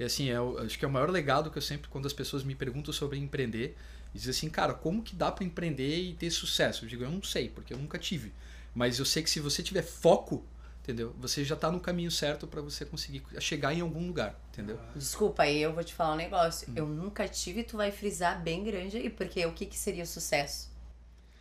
[0.03, 2.43] e assim, é, acho que é o maior legado que eu sempre, quando as pessoas
[2.43, 3.77] me perguntam sobre empreender,
[4.13, 6.85] diz assim, cara, como que dá para empreender e ter sucesso?
[6.85, 8.33] Eu digo, eu não sei, porque eu nunca tive.
[8.75, 10.45] Mas eu sei que se você tiver foco,
[10.81, 11.15] entendeu?
[11.21, 14.77] Você já está no caminho certo para você conseguir chegar em algum lugar, entendeu?
[14.97, 16.69] Desculpa, aí eu vou te falar um negócio.
[16.69, 16.75] Hum.
[16.75, 20.07] Eu nunca tive, tu vai frisar bem grande aí, porque o que, que seria o
[20.07, 20.69] sucesso?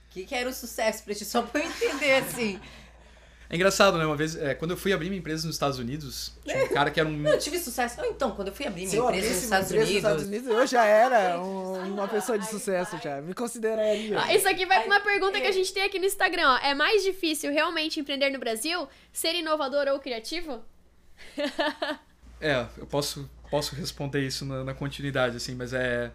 [0.07, 1.25] O que, que era o sucesso pra ti?
[1.25, 2.59] Só pra eu entender, assim.
[3.51, 4.05] É engraçado, né?
[4.05, 6.89] Uma vez, é, quando eu fui abrir minha empresa nos Estados Unidos, tinha um cara
[6.89, 7.27] que era um.
[7.27, 7.99] Eu tive sucesso.
[8.05, 9.89] então, quando eu fui abrir minha empresa nos Estados, Unidos...
[9.89, 10.47] nos Estados Unidos.
[10.47, 13.19] Eu já era um, uma pessoa de sucesso, já.
[13.19, 14.17] Me consideraria.
[14.21, 16.57] Ah, isso aqui vai pra uma pergunta que a gente tem aqui no Instagram, ó.
[16.59, 18.87] É mais difícil realmente empreender no Brasil?
[19.11, 20.63] Ser inovador ou criativo?
[22.39, 26.09] é, eu posso, posso responder isso na, na continuidade, assim, mas é.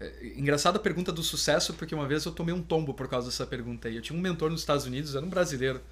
[0.00, 3.28] É, engraçada a pergunta do sucesso, porque uma vez eu tomei um tombo por causa
[3.28, 3.96] dessa pergunta aí.
[3.96, 5.82] Eu tinha um mentor nos Estados Unidos, era um brasileiro.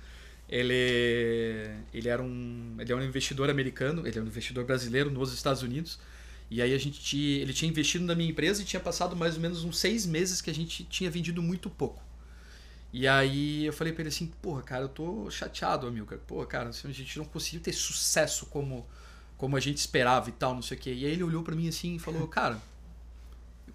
[0.48, 5.32] Ele, ele, era um, ele era um investidor americano, ele é um investidor brasileiro nos
[5.32, 5.98] Estados Unidos.
[6.50, 9.34] E aí a gente tinha, ele tinha investido na minha empresa e tinha passado mais
[9.34, 12.02] ou menos uns seis meses que a gente tinha vendido muito pouco.
[12.90, 16.06] E aí eu falei para ele assim, porra, cara, eu tô chateado, amigo.
[16.26, 18.86] Porra, cara, a gente não conseguiu ter sucesso como,
[19.36, 20.94] como a gente esperava e tal, não sei o quê.
[20.94, 22.58] E aí ele olhou para mim assim e falou, cara,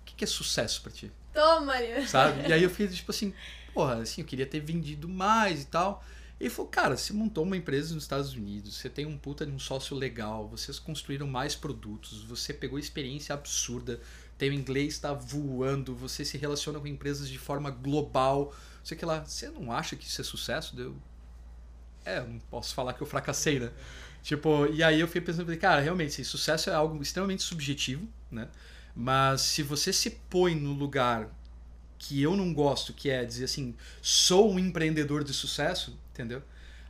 [0.05, 1.11] que, que é sucesso para ti?
[1.33, 2.05] Toma, Maria.
[2.07, 2.47] Sabe?
[2.47, 3.33] E aí eu fiz tipo assim,
[3.73, 6.03] porra, assim, eu queria ter vendido mais e tal.
[6.39, 9.51] Ele falou, cara, você montou uma empresa nos Estados Unidos, você tem um puta de
[9.51, 14.01] um sócio legal, vocês construíram mais produtos, você pegou experiência absurda,
[14.37, 19.23] teu inglês está voando, você se relaciona com empresas de forma global, sei que lá,
[19.23, 20.75] você não acha que isso é sucesso?
[20.75, 20.95] Deu.
[22.03, 23.71] É, não posso falar que eu fracassei, né?
[24.21, 28.49] Tipo, e aí eu fiquei pensando, cara, realmente, sucesso é algo extremamente subjetivo, né?
[28.95, 31.29] Mas se você se põe no lugar
[31.97, 36.41] que eu não gosto, que é dizer assim, sou um empreendedor de sucesso, entendeu?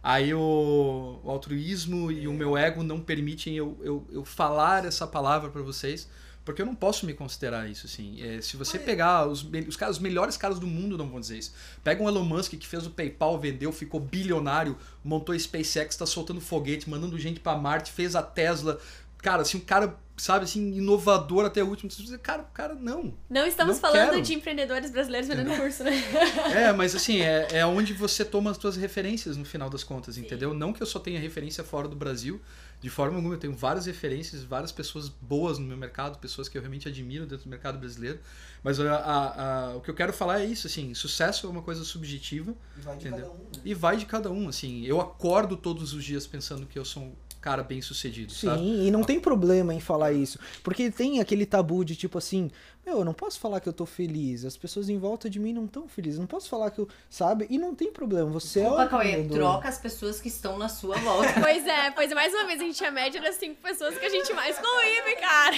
[0.04, 5.08] Aí o, o altruísmo e o meu ego não permitem eu, eu, eu falar essa
[5.08, 6.10] palavra para vocês,
[6.44, 8.22] porque eu não posso me considerar isso, assim.
[8.22, 11.38] É, se você pegar os, os, caras, os melhores caras do mundo não vão dizer
[11.38, 11.54] isso.
[11.82, 16.06] Pega um Elon Musk que fez o PayPal, vendeu, ficou bilionário, montou a SpaceX, tá
[16.06, 18.78] soltando foguete, mandando gente para Marte, fez a Tesla.
[19.20, 21.90] Cara, assim, um cara sabe, assim, inovador até o último.
[22.22, 23.14] Cara, cara, não.
[23.30, 24.22] Não estamos Não falando quero.
[24.22, 25.92] de empreendedores brasileiros vendendo curso, né?
[26.56, 30.18] É, mas assim, é, é onde você toma as suas referências no final das contas,
[30.18, 30.54] entendeu?
[30.54, 32.40] Não que eu só tenha referência fora do Brasil,
[32.80, 33.34] de forma alguma.
[33.36, 37.26] Eu tenho várias referências, várias pessoas boas no meu mercado, pessoas que eu realmente admiro
[37.26, 38.20] dentro do mercado brasileiro.
[38.64, 41.62] Mas a- a- a- o que eu quero falar é isso, assim, sucesso é uma
[41.62, 43.26] coisa subjetiva E vai de Entendeu?
[43.28, 43.50] cada um, né?
[43.66, 44.86] e vai de cada um, assim.
[44.86, 48.60] Eu acordo todos os dias pensando que eu sou cara bem sucedido, sabe?
[48.60, 50.40] Sim, e não tem problema em falar isso.
[50.64, 52.50] Porque tem aquele tabu de tipo assim,
[52.86, 54.46] meu, eu não posso falar que eu tô feliz.
[54.46, 56.18] As pessoas em volta de mim não estão felizes.
[56.18, 56.88] Não posso falar que eu.
[57.10, 57.46] Sabe?
[57.50, 58.30] E não tem problema.
[58.32, 61.34] Você é Opa, o Cauê, troca as pessoas que estão na sua volta.
[61.44, 63.98] Pois é, pois é, mais uma vez a gente é a média das cinco pessoas
[63.98, 65.56] que a gente mais convive, cara.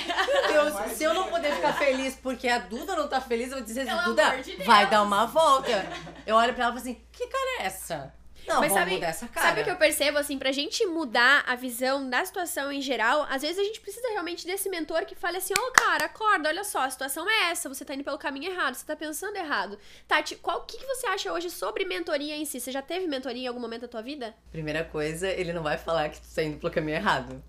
[0.51, 3.57] Meu Deus, se eu não puder ficar feliz porque a Duda não tá feliz, eu
[3.57, 5.85] vou dizer assim, Pelo Duda, de vai dar uma volta.
[6.25, 8.13] Eu olho pra ela e falo assim, que cara é essa?
[8.47, 8.99] Não, Mas sabe,
[9.33, 13.25] sabe o que eu percebo, assim, pra gente mudar a visão da situação em geral,
[13.29, 16.63] às vezes a gente precisa realmente desse mentor que fale assim, ô cara, acorda, olha
[16.63, 19.77] só, a situação é essa, você tá indo pelo caminho errado, você tá pensando errado.
[20.07, 22.59] Tati, qual que, que você acha hoje sobre mentoria em si?
[22.59, 24.35] Você já teve mentoria em algum momento da tua vida?
[24.51, 27.43] Primeira coisa, ele não vai falar que tu tá indo pelo caminho errado.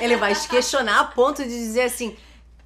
[0.00, 2.16] Ele vai te questionar a ponto de dizer assim,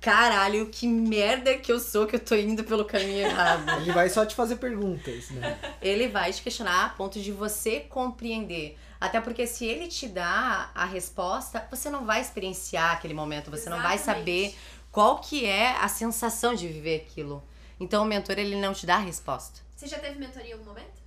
[0.00, 3.68] caralho, que merda que eu sou que eu tô indo pelo caminho errado.
[3.82, 5.58] Ele vai só te fazer perguntas, né?
[5.80, 8.78] Ele vai te questionar a ponto de você compreender.
[9.00, 13.70] Até porque se ele te dá a resposta, você não vai experienciar aquele momento, você
[13.70, 14.50] não vai Exatamente.
[14.50, 14.58] saber
[14.90, 17.40] qual que é a sensação de viver aquilo.
[17.78, 19.60] Então o mentor ele não te dá a resposta.
[19.76, 20.98] Você já teve mentoria em algum momento?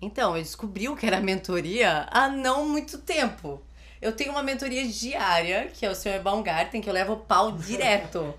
[0.00, 3.62] Então, eu descobri o que era mentoria há não muito tempo.
[4.02, 6.20] Eu tenho uma mentoria diária, que é o Sr.
[6.20, 8.34] Baumgarten, que eu levo pau direto.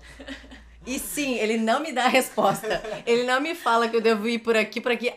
[0.86, 2.82] E sim, ele não me dá a resposta.
[3.06, 5.10] Ele não me fala que eu devo ir por aqui, por aqui.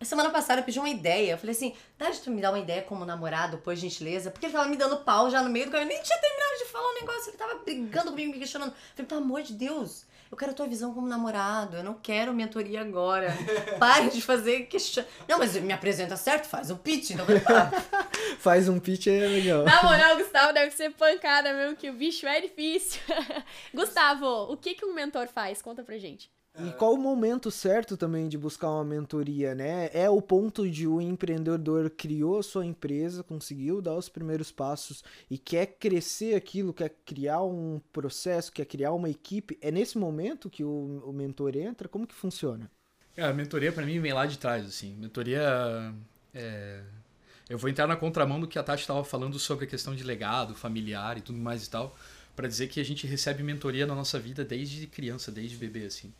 [0.00, 1.32] Semana passada eu pedi uma ideia.
[1.32, 4.30] Eu falei assim, dá de tu me dar uma ideia como namorado, por gentileza?
[4.30, 5.90] Porque ele tava me dando pau já no meio do caminho.
[5.90, 7.30] Eu nem tinha terminado de falar um negócio.
[7.30, 8.70] Ele tava brigando comigo, me questionando.
[8.70, 11.76] Eu falei, pelo amor de Deus, eu quero a tua visão como namorado.
[11.78, 13.36] Eu não quero mentoria agora.
[13.80, 15.02] Pare de fazer question...
[15.26, 17.10] Não, mas me apresenta certo, faz um pitch.
[17.10, 17.97] Então, "Ah,
[18.38, 19.64] Faz um pitch é legal.
[19.64, 23.00] Na moral, Gustavo, deve ser pancada mesmo, que o bicho é difícil.
[23.74, 25.60] Gustavo, o que, que um mentor faz?
[25.60, 26.30] Conta pra gente.
[26.60, 29.90] E qual o momento certo também de buscar uma mentoria, né?
[29.92, 35.04] É o ponto de o empreendedor criou a sua empresa, conseguiu dar os primeiros passos
[35.30, 39.56] e quer crescer aquilo, quer criar um processo, quer criar uma equipe.
[39.60, 41.86] É nesse momento que o, o mentor entra?
[41.86, 42.68] Como que funciona?
[43.16, 44.96] É, a mentoria pra mim vem lá de trás, assim.
[44.96, 45.94] Mentoria
[46.34, 46.82] é...
[47.48, 50.04] Eu vou entrar na contramão do que a Tati estava falando sobre a questão de
[50.04, 51.96] legado familiar e tudo mais e tal,
[52.36, 56.12] para dizer que a gente recebe mentoria na nossa vida desde criança, desde bebê, assim.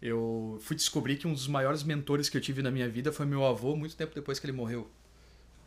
[0.00, 3.24] Eu fui descobrir que um dos maiores mentores que eu tive na minha vida foi
[3.24, 4.90] meu avô, muito tempo depois que ele morreu.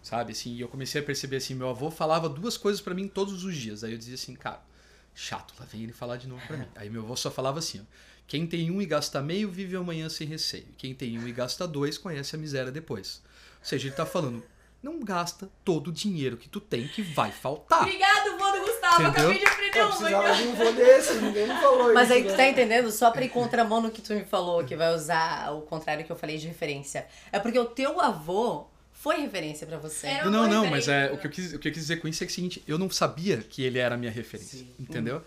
[0.04, 3.08] Sabe, assim, e eu comecei a perceber assim, meu avô falava duas coisas para mim
[3.08, 3.84] todos os dias.
[3.84, 4.62] Aí eu dizia assim, cara,
[5.16, 6.68] chato, lá vem ele falar de novo pra mim.
[6.76, 7.84] Aí meu avô só falava assim, ó,
[8.28, 10.68] quem tem um e gasta meio, vive amanhã sem receio.
[10.78, 13.22] Quem tem um e gasta dois, conhece a miséria depois.
[13.60, 14.44] Ou seja, ele tá falando,
[14.86, 17.82] não gasta todo o dinheiro que tu tem que vai faltar.
[17.82, 19.02] Obrigado, vô do Gustavo.
[19.02, 19.10] Entendeu?
[19.10, 19.98] Acabei de aprender Eu uma.
[19.98, 22.14] precisava de um vô desse, ninguém me falou Mas isso.
[22.14, 22.38] aí tu né?
[22.38, 22.92] tá entendendo?
[22.92, 26.12] Só pra ir contramão no que tu me falou, que vai usar o contrário que
[26.12, 27.08] eu falei de referência.
[27.32, 30.06] É porque o teu avô foi referência pra você.
[30.06, 32.08] Era Não, não, mas é, o, que eu quis, o que eu quis dizer com
[32.08, 34.60] isso é que é o seguinte, eu não sabia que ele era a minha referência,
[34.60, 34.70] Sim.
[34.80, 35.24] entendeu?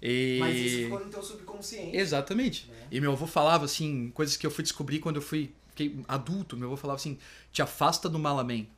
[0.00, 0.38] E...
[0.40, 1.96] Mas isso ficou no teu subconsciente.
[1.96, 2.70] Exatamente.
[2.90, 6.56] E meu avô falava assim, coisas que eu fui descobrir quando eu fui fiquei adulto,
[6.56, 7.18] meu avô falava assim,
[7.52, 8.68] te afasta do malamém.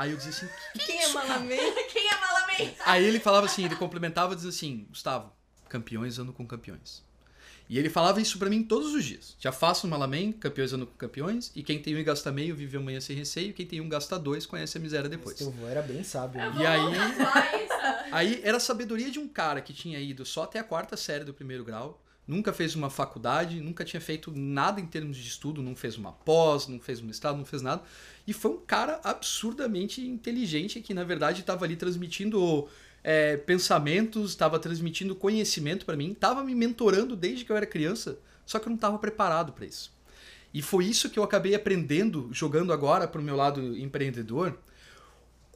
[0.00, 0.48] Aí eu dizia assim,
[0.86, 1.58] Quem é Malamê?
[1.92, 2.74] Quem é Malamém?
[2.86, 5.30] Aí ele falava assim, ele complementava e dizia assim, Gustavo,
[5.68, 7.02] campeões andam com campeões.
[7.68, 9.36] E ele falava isso pra mim todos os dias.
[9.38, 12.56] Já faço um malamém, campeões andam com campeões, e quem tem um e gasta meio
[12.56, 15.36] vive amanhã sem receio, quem tem um gasta dois conhece a miséria depois.
[15.36, 16.40] Teu vô era bem sábio.
[16.40, 16.54] né?
[16.62, 16.82] E aí,
[18.10, 21.24] aí era a sabedoria de um cara que tinha ido só até a quarta série
[21.24, 25.60] do primeiro grau, nunca fez uma faculdade, nunca tinha feito nada em termos de estudo,
[25.60, 27.82] não fez uma pós, não fez um mestrado, não fez nada.
[28.24, 32.68] E foi um cara absurdamente inteligente que, na verdade, estava ali transmitindo
[33.02, 38.16] é, pensamentos, estava transmitindo conhecimento para mim, estava me mentorando desde que eu era criança,
[38.46, 39.92] só que eu não estava preparado para isso.
[40.54, 44.56] E foi isso que eu acabei aprendendo, jogando agora para o meu lado empreendedor.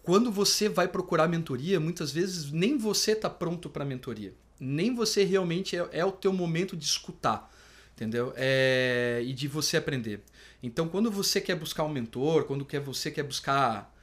[0.02, 4.34] Quando você vai procurar mentoria, muitas vezes nem você está pronto para mentoria.
[4.58, 7.50] Nem você realmente é, é, o teu momento de escutar,
[7.94, 8.32] entendeu?
[8.36, 10.22] É, e de você aprender.
[10.62, 13.94] Então, quando você quer buscar um mentor, quando quer, você quer buscar,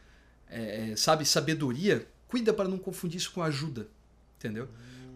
[0.48, 3.88] é, sabe, sabedoria, cuida para não confundir isso com ajuda,
[4.38, 4.68] entendeu?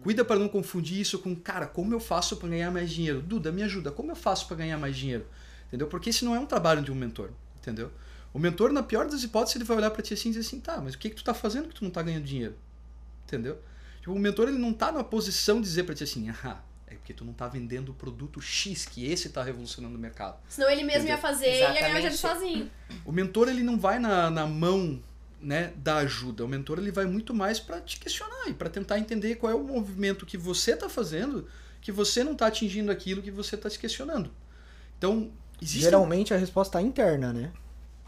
[0.02, 3.20] Cuida para não confundir isso com, cara, como eu faço para ganhar mais dinheiro?
[3.20, 5.26] Duda, me ajuda, como eu faço para ganhar mais dinheiro?
[5.66, 5.88] Entendeu?
[5.88, 7.90] Porque esse não é um trabalho de um mentor, entendeu?
[8.32, 10.60] O mentor, na pior das hipóteses, ele vai olhar para ti assim e dizer assim,
[10.60, 12.54] tá, mas o que que tu tá fazendo que tu não tá ganhando dinheiro?
[13.24, 13.58] Entendeu?
[14.06, 16.94] Tipo, o mentor, ele não tá na posição de dizer para ti assim, ah, é
[16.94, 20.38] porque tu não tá vendendo o produto X, que esse tá revolucionando o mercado.
[20.48, 21.16] Senão ele mesmo Entendeu?
[21.16, 22.70] ia fazer e ia ganhar dinheiro sozinho.
[23.04, 25.02] O mentor, ele não vai na, na mão
[25.40, 26.44] né, da ajuda.
[26.44, 29.56] O mentor ele vai muito mais para te questionar e para tentar entender qual é
[29.56, 31.48] o movimento que você está fazendo,
[31.80, 34.30] que você não está atingindo aquilo que você está se questionando.
[34.96, 37.50] Então, Existe Geralmente a resposta é interna, né?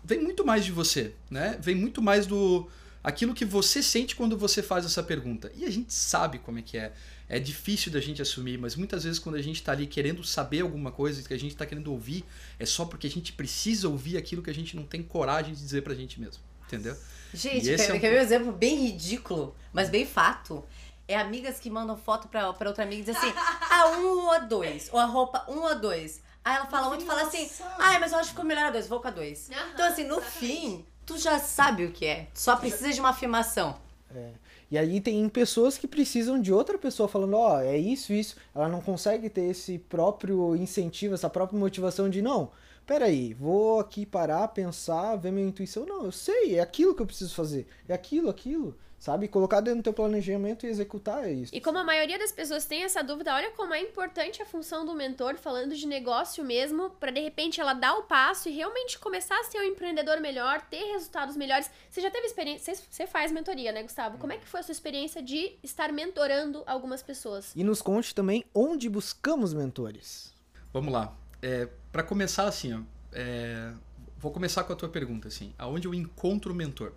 [0.04, 1.58] Vem muito mais de você, né?
[1.60, 2.68] Vem muito mais do
[3.02, 5.50] aquilo que você sente quando você faz essa pergunta.
[5.54, 6.92] E a gente sabe como é que é.
[7.30, 10.62] É difícil da gente assumir, mas muitas vezes quando a gente está ali querendo saber
[10.62, 12.24] alguma coisa, que a gente está querendo ouvir,
[12.58, 15.60] é só porque a gente precisa ouvir aquilo que a gente não tem coragem de
[15.60, 16.42] dizer pra gente mesmo.
[16.66, 16.96] Entendeu?
[17.34, 18.00] Gente, quer, é um...
[18.00, 20.64] quer ver um exemplo bem ridículo, mas bem fato?
[21.06, 24.24] É amigas que mandam foto pra, pra outra amiga e dizem assim, a ah, um
[24.24, 26.22] ou a dois, ou a roupa um ou a dois.
[26.44, 28.88] Aí ela fala e fala assim, ai, mas eu acho que ficou melhor a dois,
[28.88, 29.50] vou com a dois.
[29.50, 32.28] Uhum, então, assim, no fim, tu já sabe o que é.
[32.34, 33.74] Só precisa de uma afirmação.
[34.14, 34.32] É.
[34.70, 38.36] E aí tem pessoas que precisam de outra pessoa falando, ó, oh, é isso, isso.
[38.54, 42.50] Ela não consegue ter esse próprio incentivo, essa própria motivação de, não,
[42.86, 45.86] peraí, vou aqui parar, pensar, ver minha intuição.
[45.86, 47.66] Não, eu sei, é aquilo que eu preciso fazer.
[47.88, 48.76] É aquilo, aquilo.
[48.98, 49.28] Sabe?
[49.28, 51.54] Colocar dentro do teu planejamento e executar é isso.
[51.54, 54.84] E como a maioria das pessoas tem essa dúvida, olha como é importante a função
[54.84, 58.98] do mentor, falando de negócio mesmo, para de repente ela dar o passo e realmente
[58.98, 61.70] começar a ser um empreendedor melhor, ter resultados melhores.
[61.88, 64.18] Você já teve experiência, você faz mentoria, né, Gustavo?
[64.18, 67.52] Como é que foi a sua experiência de estar mentorando algumas pessoas?
[67.54, 70.34] E nos conte também onde buscamos mentores.
[70.72, 71.16] Vamos lá.
[71.40, 72.80] É, para começar assim, ó,
[73.12, 73.72] é,
[74.16, 76.92] vou começar com a tua pergunta assim, aonde eu encontro o mentor?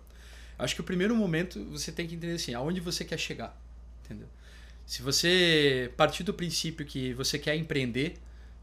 [0.58, 3.58] Acho que o primeiro momento você tem que entender assim, aonde você quer chegar,
[4.04, 4.28] entendeu?
[4.86, 8.14] Se você partir do princípio que você quer empreender,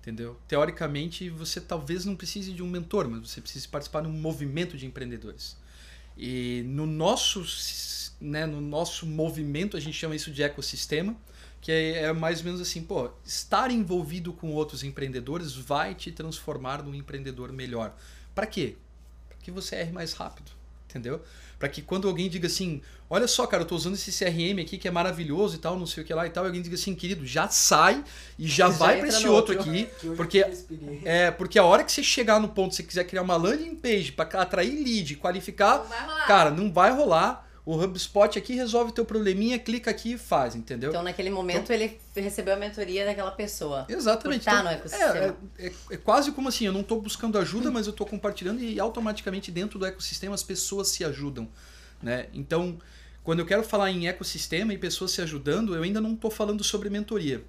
[0.02, 0.39] entendeu?
[0.47, 4.78] Teoricamente, você talvez não precise de um mentor, mas você precisa participar de um movimento
[4.78, 5.58] de empreendedores.
[6.17, 7.43] E no nosso,
[8.19, 11.15] né, no nosso movimento, a gente chama isso de ecossistema,
[11.62, 16.12] que é, é mais ou menos assim, pô, estar envolvido com outros empreendedores vai te
[16.12, 17.95] transformar num empreendedor melhor.
[18.34, 18.75] Para quê?
[19.28, 20.52] Para que você erre mais rápido,
[20.89, 21.21] entendeu?
[21.60, 24.78] para que quando alguém diga assim, olha só, cara, eu tô usando esse CRM aqui
[24.78, 26.75] que é maravilhoso e tal, não sei o que lá e tal, e alguém diga
[26.75, 28.02] assim, querido, já sai
[28.39, 30.45] e já, já vai para esse outro, outro aqui, porque
[31.04, 33.75] é porque a hora que você chegar no ponto, se você quiser criar uma landing
[33.75, 39.06] page para atrair lead, qualificar, não cara, não vai rolar o HubSpot aqui resolve teu
[39.06, 40.90] probleminha, clica aqui e faz, entendeu?
[40.90, 43.86] Então, naquele momento, então, ele recebeu a mentoria daquela pessoa.
[43.88, 44.44] Exatamente.
[44.44, 45.38] Por tá então, no ecossistema.
[45.60, 48.60] É, é, é, quase como assim, eu não estou buscando ajuda, mas eu estou compartilhando
[48.60, 51.48] e automaticamente dentro do ecossistema as pessoas se ajudam.
[52.02, 52.26] Né?
[52.34, 52.80] Então,
[53.24, 56.64] quando eu quero falar em ecossistema e pessoas se ajudando, eu ainda não estou falando
[56.64, 57.44] sobre mentoria.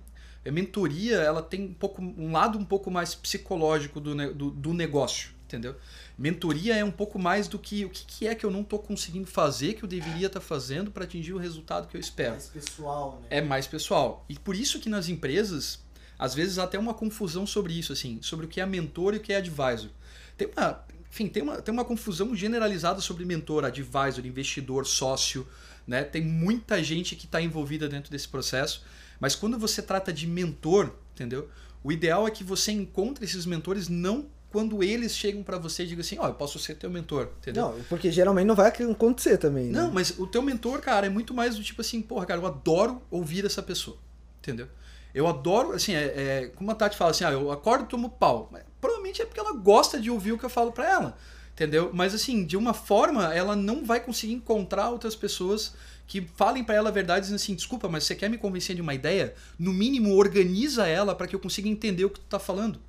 [0.46, 4.74] A mentoria ela tem um, pouco, um lado um pouco mais psicológico do, do, do
[4.74, 5.76] negócio, entendeu?
[6.20, 8.78] Mentoria é um pouco mais do que o que, que é que eu não estou
[8.78, 12.34] conseguindo fazer que eu deveria estar tá fazendo para atingir o resultado que eu espero.
[12.34, 13.26] É mais pessoal, né?
[13.30, 14.26] É mais pessoal.
[14.28, 15.78] E por isso que nas empresas,
[16.18, 19.16] às vezes há até uma confusão sobre isso, assim, sobre o que é mentor e
[19.16, 19.88] o que é advisor.
[20.36, 25.48] Tem uma, enfim, tem uma, tem uma confusão generalizada sobre mentor, advisor, investidor, sócio,
[25.86, 26.04] né?
[26.04, 28.84] Tem muita gente que está envolvida dentro desse processo,
[29.18, 31.48] mas quando você trata de mentor, entendeu?
[31.82, 35.86] O ideal é que você encontre esses mentores não quando eles chegam para você e
[35.86, 37.68] digam assim, ó, oh, eu posso ser teu mentor, entendeu?
[37.68, 39.80] Não, porque geralmente não vai acontecer também, né?
[39.80, 42.46] Não, mas o teu mentor, cara, é muito mais do tipo assim, porra, cara, eu
[42.46, 43.96] adoro ouvir essa pessoa,
[44.40, 44.66] entendeu?
[45.14, 48.10] Eu adoro, assim, é, é como a Tati fala assim, ah, eu acordo e tomo
[48.10, 48.48] pau.
[48.52, 51.16] Mas, provavelmente é porque ela gosta de ouvir o que eu falo para ela,
[51.52, 51.90] entendeu?
[51.92, 55.74] Mas assim, de uma forma, ela não vai conseguir encontrar outras pessoas
[56.08, 58.82] que falem para ela a verdade dizendo assim, desculpa, mas você quer me convencer de
[58.82, 59.32] uma ideia?
[59.56, 62.80] No mínimo, organiza ela para que eu consiga entender o que tu tá falando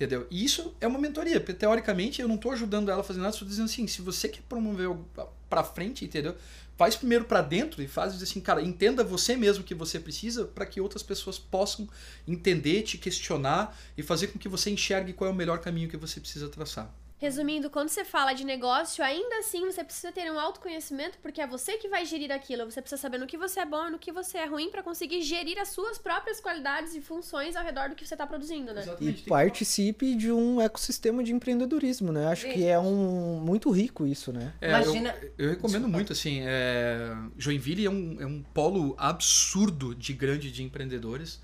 [0.00, 0.26] Entendeu?
[0.30, 3.34] E isso é uma mentoria, porque teoricamente eu não tô ajudando ela a fazer nada,
[3.34, 4.88] estou dizendo assim, se você quer promover
[5.46, 6.34] pra frente, entendeu?
[6.74, 10.46] Faz primeiro para dentro e faz assim, cara, entenda você mesmo o que você precisa
[10.46, 11.86] para que outras pessoas possam
[12.26, 15.98] entender, te questionar e fazer com que você enxergue qual é o melhor caminho que
[15.98, 16.90] você precisa traçar.
[17.20, 21.46] Resumindo, quando você fala de negócio, ainda assim você precisa ter um autoconhecimento, porque é
[21.46, 22.64] você que vai gerir aquilo.
[22.64, 24.82] Você precisa saber no que você é bom e no que você é ruim para
[24.82, 28.72] conseguir gerir as suas próprias qualidades e funções ao redor do que você está produzindo,
[28.72, 28.80] né?
[28.80, 29.20] Exatamente.
[29.20, 32.26] E participe de um ecossistema de empreendedorismo, né?
[32.28, 34.54] Acho que é um muito rico isso, né?
[34.58, 35.14] É, Imagina...
[35.36, 37.14] eu, eu recomendo muito, assim, é...
[37.36, 41.38] Joinville é um, é um polo absurdo de grande de empreendedores.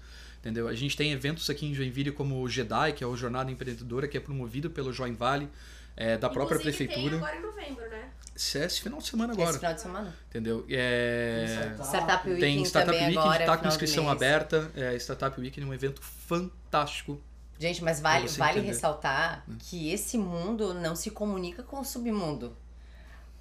[0.47, 0.69] Entendeu?
[0.69, 4.07] A gente tem eventos aqui em Joinville como o JEDI, que é o Jornada Empreendedora,
[4.07, 5.49] que é promovido pelo Join Valley,
[5.97, 7.11] é, da própria prefeitura.
[7.11, 8.11] Tem agora em novembro, né?
[8.37, 9.51] Esse, esse final de semana agora.
[9.51, 10.17] Esse final de semana.
[10.29, 10.65] Entendeu?
[10.71, 11.75] É...
[11.83, 14.71] Startup Weekend Tem Startup Weekend, agora, tá com inscrição aberta.
[14.77, 17.21] É, Startup Weekend é um evento fantástico.
[17.59, 19.57] Gente, mas vale, vale ressaltar hum.
[19.59, 22.57] que esse mundo não se comunica com o submundo.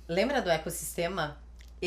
[0.08, 1.38] Lembra do ecossistema?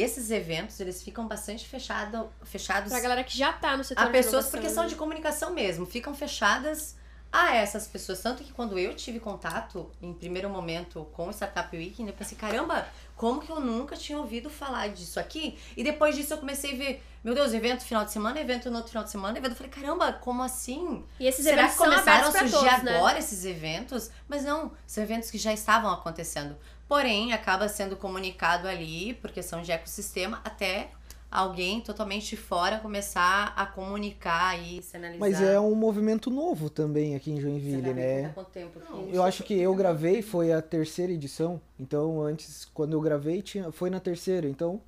[0.01, 2.91] Esses eventos, eles ficam bastante fechado, fechados...
[2.91, 4.89] Pra galera que já tá no setor A pessoas, porque são né?
[4.89, 5.87] de comunicação mesmo.
[5.87, 6.97] Ficam fechadas
[7.33, 8.21] a essas pessoas.
[8.21, 12.37] Tanto que quando eu tive contato, em primeiro momento, com o Startup Weekend, eu pensei,
[12.37, 12.87] caramba,
[13.17, 15.59] como que eu nunca tinha ouvido falar disso aqui?
[15.77, 18.77] E depois disso eu comecei a ver, meu Deus, evento final de semana, evento no
[18.77, 19.53] outro final de semana, evento.
[19.53, 21.05] Eu falei, caramba, como assim?
[21.21, 22.97] E esses Será eventos que começaram a surgir todos, né?
[22.97, 24.11] agora esses eventos?
[24.27, 26.57] Mas não, são eventos que já estavam acontecendo.
[26.89, 30.91] Porém, acaba sendo comunicado ali, por questão de ecossistema, até
[31.31, 35.21] alguém totalmente fora começar a comunicar e sinalizar.
[35.21, 38.35] Mas é um movimento novo também aqui em Joinville, né?
[38.53, 41.61] Tempo Não, eu acho que eu gravei, foi a terceira edição.
[41.79, 44.49] Então, antes, quando eu gravei, tinha, foi na terceira.
[44.49, 44.81] Então,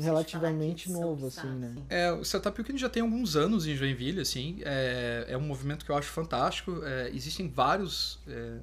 [0.00, 1.74] relativamente novo, assim, né?
[1.90, 4.60] É, o Startup Weekend já tem alguns anos em Joinville, assim.
[4.64, 6.82] É, é um movimento que eu acho fantástico.
[6.82, 8.18] É, existem vários...
[8.26, 8.56] É,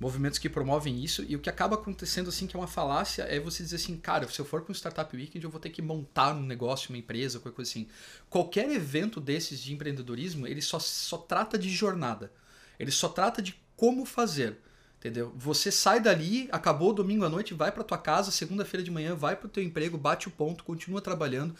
[0.00, 3.38] movimentos que promovem isso, e o que acaba acontecendo assim, que é uma falácia, é
[3.38, 5.82] você dizer assim, cara, se eu for para um Startup Weekend, eu vou ter que
[5.82, 7.86] montar um negócio, uma empresa, qualquer coisa assim.
[8.30, 12.32] Qualquer evento desses de empreendedorismo, ele só, só trata de jornada.
[12.78, 14.56] Ele só trata de como fazer.
[14.98, 15.32] Entendeu?
[15.36, 19.34] Você sai dali, acabou domingo à noite, vai para tua casa, segunda-feira de manhã, vai
[19.34, 21.54] para o teu emprego, bate o ponto, continua trabalhando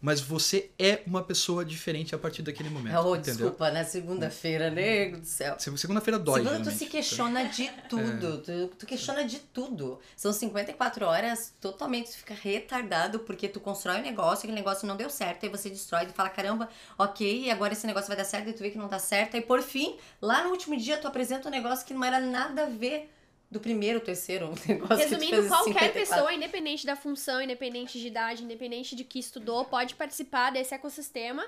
[0.00, 2.96] mas você é uma pessoa diferente a partir daquele momento.
[2.98, 5.56] Oh, desculpa, na segunda-feira, nego do céu.
[5.58, 6.42] Segunda-feira dói.
[6.42, 8.34] Segunda tu se questiona de tudo.
[8.34, 8.36] É.
[8.38, 9.98] Tu, tu, questiona de tudo.
[10.16, 14.96] São 54 horas totalmente, tu fica retardado porque tu constrói um negócio, aquele negócio não
[14.96, 16.68] deu certo, aí você destrói e fala, caramba,
[16.98, 19.40] ok, agora esse negócio vai dar certo, e tu vê que não dá certo, e
[19.40, 22.66] por fim, lá no último dia tu apresenta um negócio que não era nada a
[22.66, 23.10] ver
[23.50, 29.04] do primeiro, terceiro negócio Resumindo, qualquer pessoa, independente da função, independente de idade, independente de
[29.04, 31.44] que estudou, pode participar desse ecossistema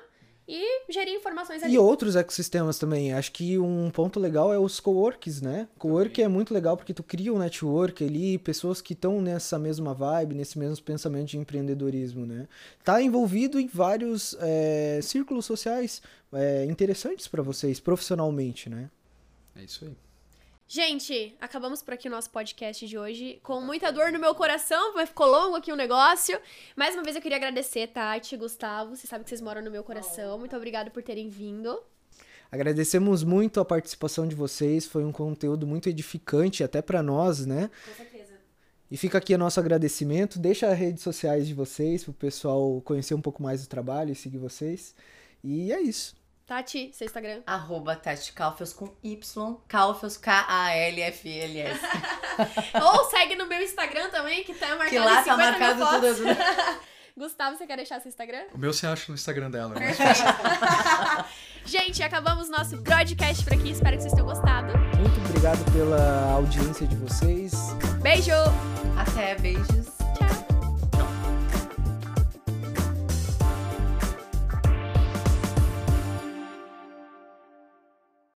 [0.48, 1.74] e gerir informações ali.
[1.74, 3.12] E outros ecossistemas também.
[3.12, 5.68] Acho que um ponto legal é os coworks, né?
[5.76, 9.92] Cowork é muito legal porque tu cria um network ali, pessoas que estão nessa mesma
[9.92, 12.48] vibe, nesse mesmo pensamento de empreendedorismo, né?
[12.82, 16.00] Tá envolvido em vários é, círculos sociais
[16.32, 18.88] é, interessantes para vocês profissionalmente, né?
[19.54, 20.07] É isso aí.
[20.70, 23.40] Gente, acabamos por aqui o nosso podcast de hoje.
[23.42, 26.38] Com muita dor no meu coração, mas ficou longo aqui o negócio.
[26.76, 28.94] Mais uma vez eu queria agradecer, Tati, Gustavo.
[28.94, 30.38] Vocês sabem que vocês moram no meu coração.
[30.38, 31.82] Muito obrigado por terem vindo.
[32.52, 34.84] Agradecemos muito a participação de vocês.
[34.84, 37.70] Foi um conteúdo muito edificante, até para nós, né?
[37.86, 38.34] Com certeza.
[38.90, 40.38] E fica aqui o nosso agradecimento.
[40.38, 44.12] Deixa as redes sociais de vocês, para o pessoal conhecer um pouco mais do trabalho
[44.12, 44.94] e seguir vocês.
[45.42, 46.14] E é isso.
[46.48, 47.42] Tati, seu Instagram.
[47.46, 49.20] Arroba Tati Calfels com Y,
[49.68, 51.80] Calfels, K-A-L-F-L-S.
[52.82, 56.06] Ou segue no meu Instagram também, que tá marcado Que lá tá marcado tudo.
[57.18, 58.44] Gustavo, você quer deixar seu Instagram?
[58.54, 59.74] O meu você acha no Instagram dela.
[59.74, 59.92] Né?
[61.66, 63.72] Gente, acabamos nosso broadcast por aqui.
[63.72, 64.72] Espero que vocês tenham gostado.
[64.96, 67.52] Muito obrigado pela audiência de vocês.
[68.00, 68.32] Beijo!
[68.96, 69.77] Até, beijo.